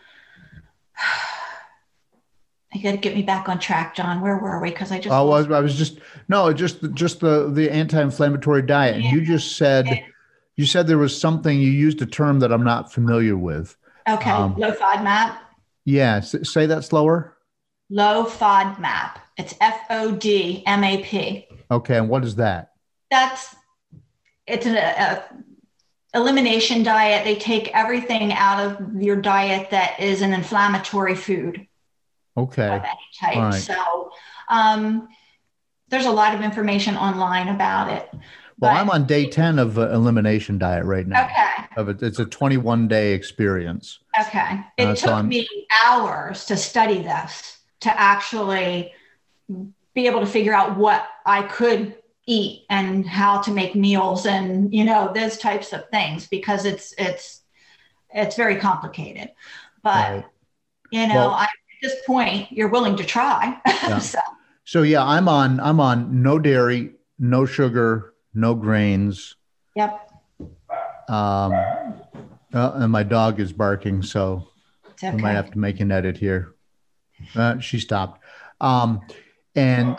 [2.72, 4.20] you got to get me back on track, John.
[4.20, 4.70] Where were we?
[4.70, 8.96] Because I just I was I was just no just just the the anti-inflammatory diet.
[8.96, 10.04] And you just said
[10.56, 13.76] you said there was something you used a term that I'm not familiar with.
[14.08, 15.38] Okay, um, low FODMAP.
[15.84, 17.36] Yeah, say that slower.
[17.90, 19.18] Low FODMAP.
[19.36, 21.46] It's F O D M A P.
[21.70, 22.72] Okay, and what is that?
[23.10, 23.54] That's
[24.46, 25.24] it's a, a
[26.14, 27.24] elimination diet.
[27.24, 31.66] They take everything out of your diet that is an inflammatory food.
[32.36, 32.66] Okay.
[32.66, 33.36] Of any type.
[33.36, 33.54] Right.
[33.54, 34.10] So
[34.48, 35.08] um,
[35.88, 38.10] there's a lot of information online about it.
[38.58, 41.24] Well, but, I'm on day 10 of uh, elimination diet right now.
[41.24, 41.66] Okay.
[41.76, 42.02] Of it.
[42.02, 43.98] It's a 21 day experience.
[44.20, 44.60] Okay.
[44.76, 45.48] It uh, took so me
[45.84, 48.92] hours to study this to actually
[49.94, 51.96] be able to figure out what I could
[52.26, 56.94] eat and how to make meals and you know those types of things because it's
[56.96, 57.42] it's
[58.14, 59.30] it's very complicated
[59.82, 60.24] but right.
[60.90, 61.50] you know well, I, at
[61.82, 63.98] this point you're willing to try yeah.
[63.98, 64.20] so.
[64.64, 69.36] so yeah i'm on i'm on no dairy no sugar no grains
[69.74, 70.10] yep
[71.08, 71.52] um
[72.52, 74.48] uh, and my dog is barking so
[74.90, 75.08] okay.
[75.08, 76.54] i might have to make an edit here
[77.36, 78.20] uh, she stopped
[78.60, 79.00] um
[79.54, 79.96] and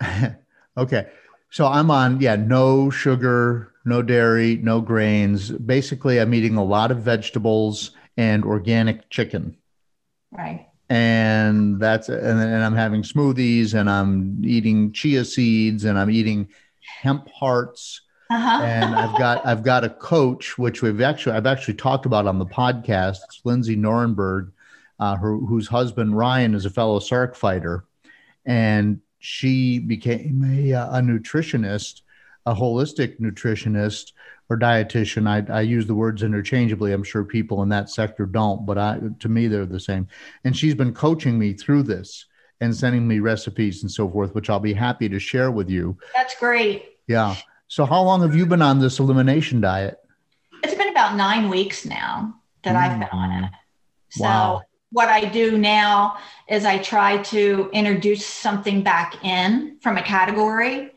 [0.76, 1.08] okay.
[1.50, 5.50] So I'm on, yeah, no sugar, no dairy, no grains.
[5.50, 9.56] Basically, I'm eating a lot of vegetables and organic chicken.
[10.32, 10.68] Right.
[10.88, 16.48] And that's, and, and I'm having smoothies and I'm eating chia seeds and I'm eating
[17.02, 18.02] hemp hearts.
[18.28, 18.60] Uh-huh.
[18.64, 22.40] and I've got I've got a coach, which we've actually I've actually talked about on
[22.40, 23.18] the podcast.
[23.24, 24.50] It's Lindsay Norenberg,
[24.98, 27.84] uh, her, whose husband Ryan is a fellow SARC fighter,
[28.44, 32.02] and she became a, uh, a nutritionist,
[32.46, 34.12] a holistic nutritionist
[34.48, 35.28] or dietitian.
[35.28, 36.92] I, I use the words interchangeably.
[36.92, 40.08] I'm sure people in that sector don't, but I, to me, they're the same.
[40.44, 42.26] And she's been coaching me through this
[42.60, 45.98] and sending me recipes and so forth, which I'll be happy to share with you.
[46.14, 46.96] That's great.
[47.06, 47.36] Yeah.
[47.68, 49.98] So, how long have you been on this elimination diet?
[50.62, 52.78] It's been about nine weeks now that mm.
[52.78, 53.50] I've been on it.
[54.10, 54.62] So, wow
[54.96, 56.16] what I do now
[56.48, 60.92] is I try to introduce something back in from a category.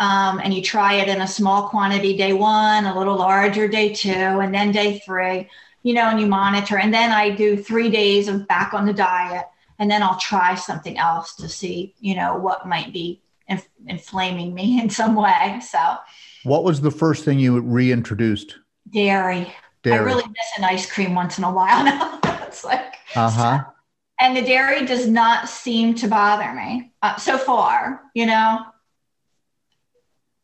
[0.00, 3.92] Um, and you try it in a small quantity day one, a little larger day
[3.92, 5.48] two, and then day three,
[5.82, 6.78] you know, and you monitor.
[6.78, 9.46] And then I do three days of back on the diet.
[9.80, 14.54] And then I'll try something else to see, you know, what might be inf- inflaming
[14.54, 15.60] me in some way.
[15.60, 15.96] So,
[16.44, 18.56] what was the first thing you reintroduced?
[18.90, 19.52] Dairy.
[19.82, 19.98] Dairy.
[19.98, 22.20] I really miss an ice cream once in a while now.
[22.46, 23.64] it's like, uh-huh.
[23.64, 23.72] So,
[24.20, 28.64] and the dairy does not seem to bother me uh, so far, you know.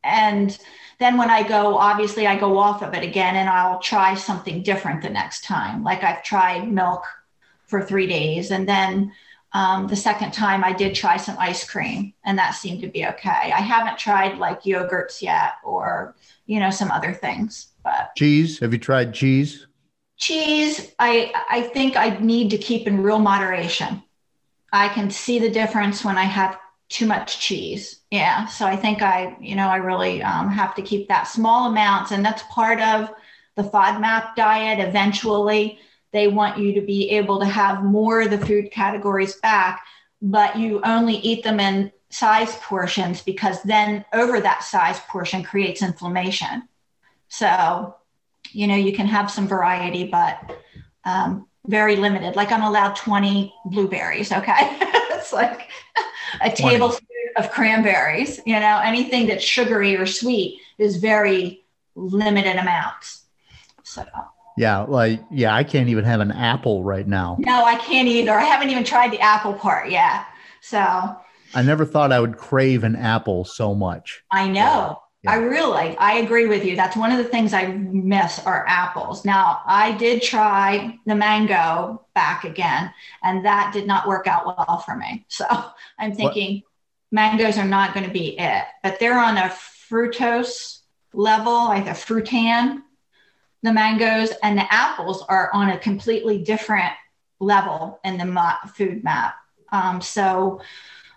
[0.05, 0.57] And
[1.01, 4.63] then when I go, obviously, I go off of it again and I'll try something
[4.63, 5.83] different the next time.
[5.83, 7.05] Like I've tried milk
[7.67, 8.51] for three days.
[8.51, 9.13] And then
[9.53, 13.07] um, the second time I did try some ice cream and that seemed to be
[13.07, 13.53] okay.
[13.53, 16.15] I haven't tried like yogurts yet or,
[16.47, 17.69] you know, some other things.
[17.83, 19.67] But cheese, have you tried cheese?
[20.17, 24.03] cheese i i think i need to keep in real moderation
[24.73, 26.59] i can see the difference when i have
[26.95, 30.83] too much cheese yeah so i think i you know i really um, have to
[30.83, 33.11] keep that small amounts and that's part of
[33.57, 35.79] the fodmap diet eventually
[36.13, 39.85] they want you to be able to have more of the food categories back
[40.23, 45.83] but you only eat them in size portions because then over that size portion creates
[45.83, 46.69] inflammation
[47.29, 47.95] so
[48.55, 50.57] you know, you can have some variety, but
[51.05, 52.37] um, very limited.
[52.37, 54.33] Like I'm allowed 20 blueberries.
[54.33, 54.55] Okay.
[54.61, 55.69] it's like
[56.41, 56.55] a 20.
[56.55, 58.41] tablespoon, of cranberries.
[58.47, 61.65] You know, anything that's sugary or sweet is very
[61.95, 63.25] limited amounts.
[63.83, 64.05] So.
[64.57, 67.37] Yeah, like yeah, I can't even have an apple right now.
[67.41, 68.33] No, I can't either.
[68.33, 70.27] I haven't even tried the apple part yet.
[70.61, 70.79] So
[71.55, 74.23] I never thought I would crave an apple so much.
[74.31, 75.01] I know.
[75.25, 75.33] Yeah.
[75.33, 76.77] I really, I agree with you.
[76.77, 79.25] That's one of the things I miss are apples.
[79.25, 84.79] Now, I did try the mango back again, and that did not work out well
[84.79, 85.25] for me.
[85.31, 85.47] So
[85.99, 86.65] I'm thinking what?
[87.11, 89.49] mangoes are not going to be it, but they're on a
[89.91, 90.81] fructose
[91.15, 92.83] level, like a fructan,
[93.63, 96.93] the mangoes and the apples are on a completely different
[97.41, 99.33] level in the FODMAP.
[99.73, 100.61] Um, so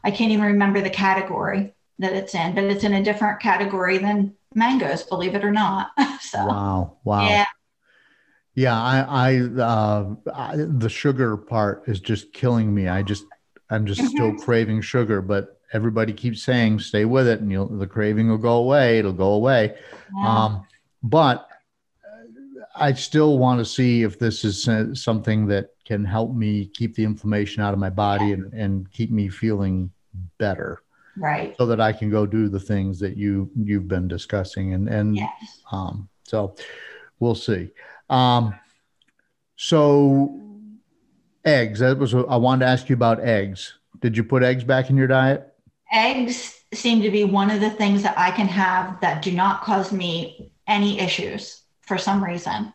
[0.01, 3.97] I can't even remember the category that it's in, but it's in a different category
[3.97, 5.91] than mangoes, believe it or not.
[6.21, 7.45] so wow, wow, yeah,
[8.55, 8.81] yeah.
[8.81, 12.87] I, I, uh, I, the sugar part is just killing me.
[12.87, 13.25] I just,
[13.69, 14.09] I'm just mm-hmm.
[14.09, 18.37] still craving sugar, but everybody keeps saying stay with it, and you'll the craving will
[18.37, 18.99] go away.
[18.99, 19.75] It'll go away.
[20.15, 20.27] Yeah.
[20.27, 20.67] Um,
[21.03, 21.47] but
[22.75, 26.95] I still want to see if this is uh, something that can help me keep
[26.95, 29.91] the inflammation out of my body and, and keep me feeling
[30.37, 30.81] better.
[31.17, 31.55] Right.
[31.57, 35.15] So that I can go do the things that you you've been discussing and and
[35.15, 35.61] yes.
[35.71, 36.55] um so
[37.19, 37.71] we'll see.
[38.09, 38.53] Um
[39.55, 40.39] so
[41.43, 43.73] eggs, that was I wanted to ask you about eggs.
[43.99, 45.53] Did you put eggs back in your diet?
[45.91, 49.61] Eggs seem to be one of the things that I can have that do not
[49.61, 52.73] cause me any issues for some reason.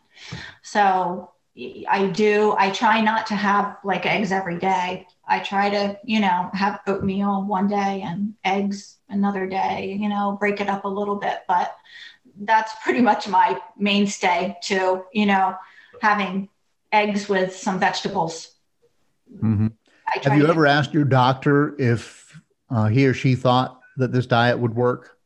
[0.63, 5.05] So I do, I try not to have like eggs every day.
[5.27, 10.35] I try to, you know, have oatmeal one day and eggs another day, you know,
[10.39, 11.39] break it up a little bit.
[11.47, 11.75] But
[12.41, 15.55] that's pretty much my mainstay to, you know,
[16.01, 16.49] having
[16.91, 18.55] eggs with some vegetables.
[19.35, 19.67] Mm-hmm.
[20.23, 22.39] Have you ever asked your doctor if
[22.71, 25.17] uh, he or she thought that this diet would work?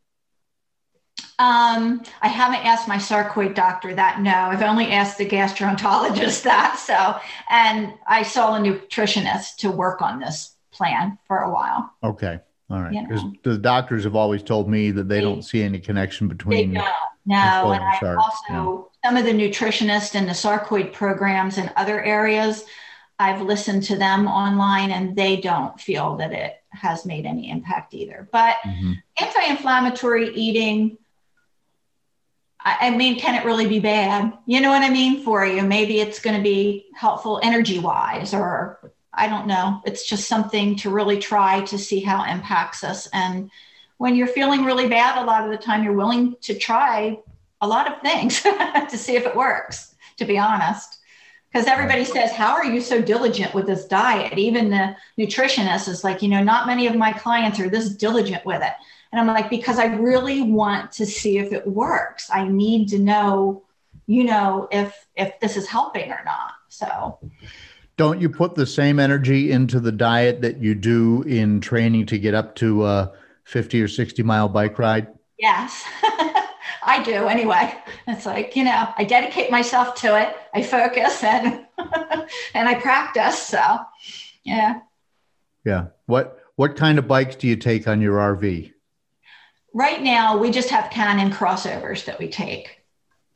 [1.40, 4.22] Um, I haven't asked my sarcoid doctor that.
[4.22, 6.80] No, I've only asked the gastroenterologist that.
[6.80, 7.20] So,
[7.50, 11.94] and I saw a nutritionist to work on this plan for a while.
[12.04, 12.40] Okay.
[12.70, 12.92] All right.
[13.08, 13.36] Because you know.
[13.44, 16.74] the doctors have always told me that they, they don't see any connection between.
[16.74, 16.94] They don't.
[17.26, 17.72] No.
[17.72, 22.64] And I also, some of the nutritionists in the sarcoid programs in other areas,
[23.20, 27.94] I've listened to them online and they don't feel that it has made any impact
[27.94, 28.28] either.
[28.32, 28.94] But mm-hmm.
[29.20, 30.98] anti inflammatory eating,
[32.80, 34.34] I mean, can it really be bad?
[34.46, 35.62] You know what I mean for you?
[35.64, 39.82] Maybe it's going to be helpful energy wise, or I don't know.
[39.86, 43.08] It's just something to really try to see how it impacts us.
[43.14, 43.50] And
[43.98, 47.20] when you're feeling really bad, a lot of the time you're willing to try
[47.62, 50.97] a lot of things to see if it works, to be honest.
[51.52, 54.38] Because everybody says, How are you so diligent with this diet?
[54.38, 58.46] Even the nutritionist is like, You know, not many of my clients are this diligent
[58.46, 58.74] with it.
[59.12, 62.30] And I'm like, because I really want to see if it works.
[62.32, 63.64] I need to know,
[64.06, 66.52] you know, if if this is helping or not.
[66.68, 67.20] So
[67.96, 72.20] don't you put the same energy into the diet that you do in training to
[72.20, 73.12] get up to a
[73.46, 75.08] 50 or 60 mile bike ride?
[75.40, 75.84] Yes.
[76.88, 77.74] I do anyway.
[78.08, 80.36] It's like, you know, I dedicate myself to it.
[80.54, 81.66] I focus and
[82.54, 83.40] and I practice.
[83.40, 83.80] So
[84.44, 84.80] yeah.
[85.66, 85.88] Yeah.
[86.06, 88.74] What what kind of bikes do you take on your RV?
[89.78, 92.82] right now we just have Canon crossovers that we take.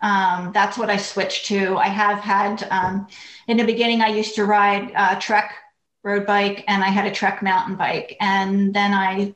[0.01, 1.77] Um, that's what I switched to.
[1.77, 3.07] I have had um,
[3.47, 5.53] in the beginning I used to ride a Trek
[6.03, 9.35] road bike and I had a Trek mountain bike, and then I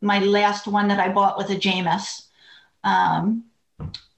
[0.00, 2.22] my last one that I bought was a Jamis
[2.82, 3.44] um,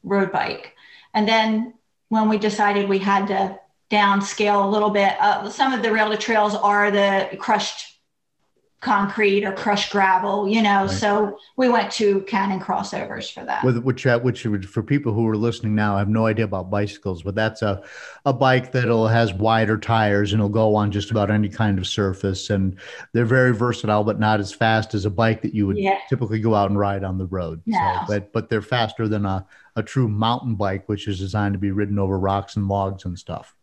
[0.03, 0.75] road bike,
[1.15, 1.75] and then
[2.09, 3.59] when we decided we had to
[3.91, 7.90] downscale a little bit, uh, some of the rail to trails are the crushed
[8.81, 10.87] concrete or crushed gravel, you know.
[10.87, 10.91] Right.
[10.91, 13.63] So we went to Cannon crossovers for that.
[13.63, 16.71] With which, uh, which for people who are listening now, I have no idea about
[16.71, 17.83] bicycles, but that's a,
[18.25, 21.87] a bike that'll has wider tires and it'll go on just about any kind of
[21.87, 22.79] surface, and
[23.13, 25.99] they're very versatile, but not as fast as a bike that you would yeah.
[26.09, 27.61] typically go out and ride on the road.
[27.67, 27.79] No.
[27.79, 29.47] So, but but they're faster than a
[29.77, 33.19] a true mountain bike, which is designed to be ridden over rocks and logs and
[33.19, 33.55] stuff.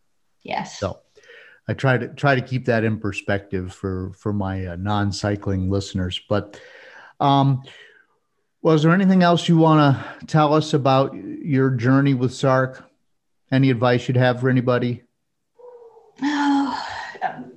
[0.43, 0.79] Yes.
[0.79, 0.99] So
[1.67, 6.19] I try to try to keep that in perspective for for my uh, non-cycling listeners.
[6.29, 6.59] But
[7.19, 7.63] um,
[8.61, 12.89] was there anything else you want to tell us about your journey with Sark?
[13.51, 15.03] Any advice you'd have for anybody?
[16.21, 16.85] Oh,
[17.23, 17.53] um,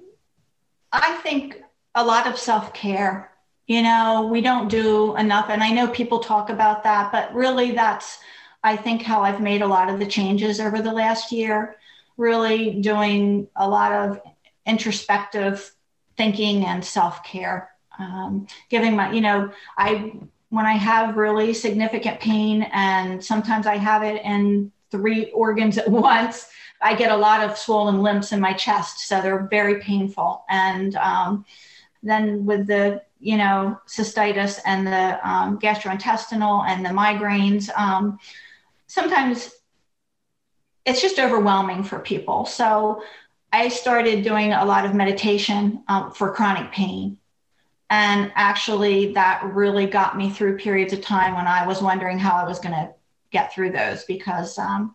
[0.93, 1.63] I think
[1.95, 3.31] a lot of self care.
[3.67, 7.71] You know, we don't do enough, and I know people talk about that, but really,
[7.71, 8.19] that's
[8.65, 11.77] I think how I've made a lot of the changes over the last year
[12.21, 14.21] really doing a lot of
[14.67, 15.75] introspective
[16.17, 17.71] thinking and self care.
[17.99, 20.13] Um, giving my, you know, I
[20.51, 25.89] when I have really significant pain, and sometimes I have it in three organs at
[25.89, 26.49] once.
[26.83, 30.45] I get a lot of swollen limbs in my chest, so they're very painful.
[30.49, 31.45] And um,
[32.03, 38.19] then with the you know cystitis and the um, gastrointestinal and the migraines, um,
[38.87, 39.51] sometimes
[40.85, 42.47] it's just overwhelming for people.
[42.47, 43.03] So
[43.53, 47.19] I started doing a lot of meditation um, for chronic pain.
[47.91, 52.37] And actually, that really got me through periods of time when I was wondering how
[52.37, 52.91] I was going to
[53.33, 54.95] get through those because um,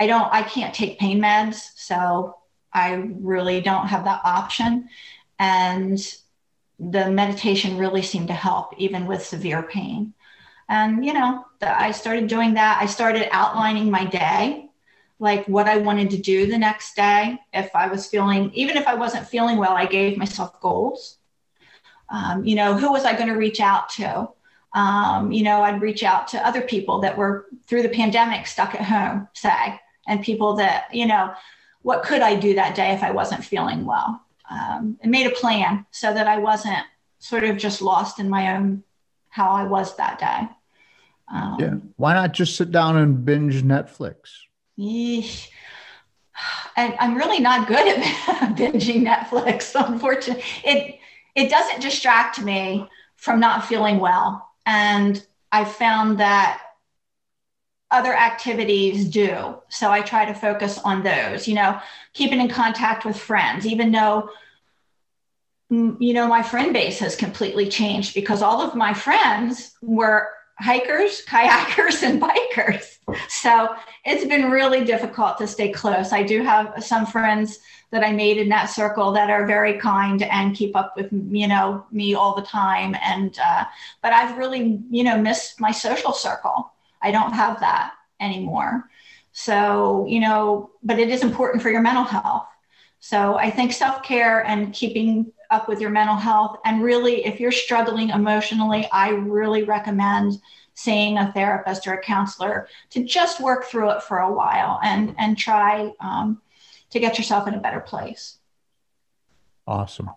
[0.00, 1.70] I don't, I can't take pain meds.
[1.76, 2.36] So
[2.72, 4.88] I really don't have that option.
[5.38, 5.98] And
[6.78, 10.14] the meditation really seemed to help, even with severe pain.
[10.68, 12.78] And, you know, the, I started doing that.
[12.80, 14.67] I started outlining my day,
[15.18, 17.38] like what I wanted to do the next day.
[17.52, 21.18] If I was feeling, even if I wasn't feeling well, I gave myself goals.
[22.08, 24.28] Um, you know, who was I going to reach out to?
[24.74, 28.74] Um, you know, I'd reach out to other people that were through the pandemic stuck
[28.74, 31.32] at home, say, and people that, you know,
[31.82, 34.22] what could I do that day if I wasn't feeling well?
[34.50, 36.84] Um, and made a plan so that I wasn't
[37.18, 38.82] sort of just lost in my own
[39.28, 40.48] how I was that day.
[41.30, 41.74] Um, yeah.
[41.96, 44.30] Why not just sit down and binge Netflix?
[46.76, 48.04] And I'm really not good at
[48.56, 49.74] binging Netflix.
[49.88, 50.98] Unfortunately, it
[51.34, 56.62] it doesn't distract me from not feeling well, and I found that
[57.90, 59.56] other activities do.
[59.68, 61.48] So I try to focus on those.
[61.48, 61.80] You know,
[62.12, 64.30] keeping in contact with friends, even though
[65.72, 70.28] mm, you know my friend base has completely changed because all of my friends were
[70.58, 72.98] hikers, kayakers, and bikers.
[73.28, 73.74] So
[74.04, 76.12] it's been really difficult to stay close.
[76.12, 77.60] I do have some friends
[77.90, 81.48] that I made in that circle that are very kind and keep up with you
[81.48, 82.96] know me all the time.
[83.02, 83.64] And uh,
[84.02, 86.72] but I've really you know missed my social circle.
[87.00, 88.90] I don't have that anymore.
[89.32, 92.46] So you know, but it is important for your mental health.
[93.00, 96.58] So I think self care and keeping up with your mental health.
[96.64, 100.40] And really, if you're struggling emotionally, I really recommend
[100.74, 105.14] seeing a therapist or a counselor to just work through it for a while and
[105.18, 106.40] and try um,
[106.90, 108.38] to get yourself in a better place.
[109.66, 110.10] Awesome.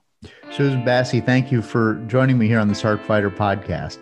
[0.52, 3.98] Susan Bassey, thank you for joining me here on the Sarc Fighter podcast.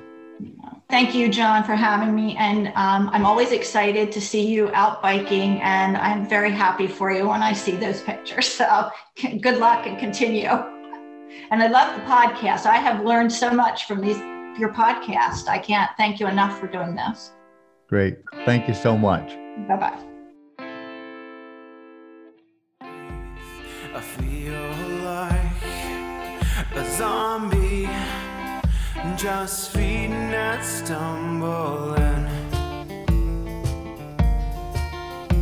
[0.90, 2.36] Thank you, John, for having me.
[2.38, 7.12] And um, I'm always excited to see you out biking, and I'm very happy for
[7.12, 8.48] you when I see those pictures.
[8.48, 8.90] So
[9.42, 10.50] good luck and continue.
[11.52, 12.66] And I love the podcast.
[12.66, 14.18] I have learned so much from these
[14.60, 15.48] your podcast.
[15.48, 17.32] I can't thank you enough for doing this.
[17.88, 18.18] Great.
[18.46, 19.30] Thank you so much.
[19.68, 20.06] Bye bye.
[23.92, 24.70] I feel
[25.04, 25.64] like
[26.76, 27.90] a zombie,
[29.18, 32.28] just feeding and stumbling.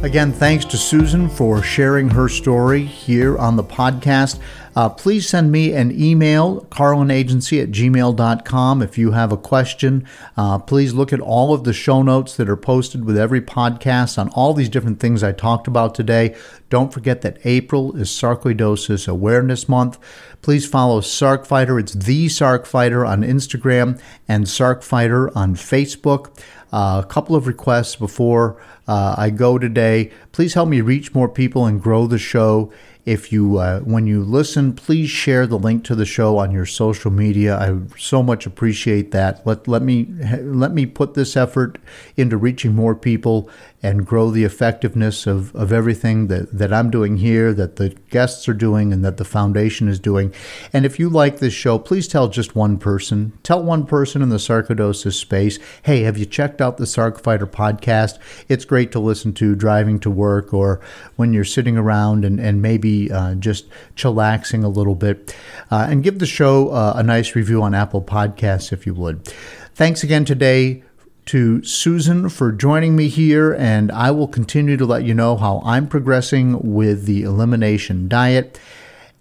[0.03, 4.39] Again, thanks to Susan for sharing her story here on the podcast.
[4.77, 10.07] Uh, please send me an email, carlinagency at gmail.com, if you have a question.
[10.37, 14.19] Uh, please look at all of the show notes that are posted with every podcast
[14.19, 16.35] on all these different things I talked about today.
[16.69, 19.97] Don't forget that April is Sarcoidosis Awareness Month.
[20.43, 21.79] Please follow Sarc Fighter.
[21.79, 26.39] It's the Sarc Fighter on Instagram and Sarc Fighter on Facebook.
[26.71, 30.11] A couple of requests before uh, I go today.
[30.31, 32.71] Please help me reach more people and grow the show.
[33.05, 36.65] If you, uh, when you listen, please share the link to the show on your
[36.65, 37.57] social media.
[37.57, 39.47] I so much appreciate that.
[39.47, 40.07] Let let me
[40.41, 41.77] let me put this effort
[42.17, 43.49] into reaching more people
[43.83, 48.49] and grow the effectiveness of, of everything that, that I'm doing here, that the guests
[48.49, 50.33] are doing, and that the foundation is doing.
[50.73, 53.37] And if you like this show, please tell just one person.
[53.43, 57.45] Tell one person in the sarcoidosis space, hey, have you checked out the Sarc Fighter
[57.45, 58.17] podcast?
[58.49, 60.81] It's great to listen to driving to work or
[61.15, 65.35] when you're sitting around and, and maybe uh, just chillaxing a little bit.
[65.69, 69.27] Uh, and give the show uh, a nice review on Apple Podcasts if you would.
[69.75, 70.83] Thanks again today
[71.27, 75.61] to Susan for joining me here, and I will continue to let you know how
[75.63, 78.59] I'm progressing with the elimination diet.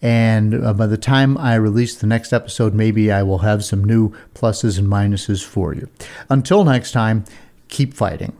[0.02, 3.84] And uh, by the time I release the next episode, maybe I will have some
[3.84, 5.88] new pluses and minuses for you.
[6.28, 7.24] Until next time,
[7.68, 8.36] keep fighting.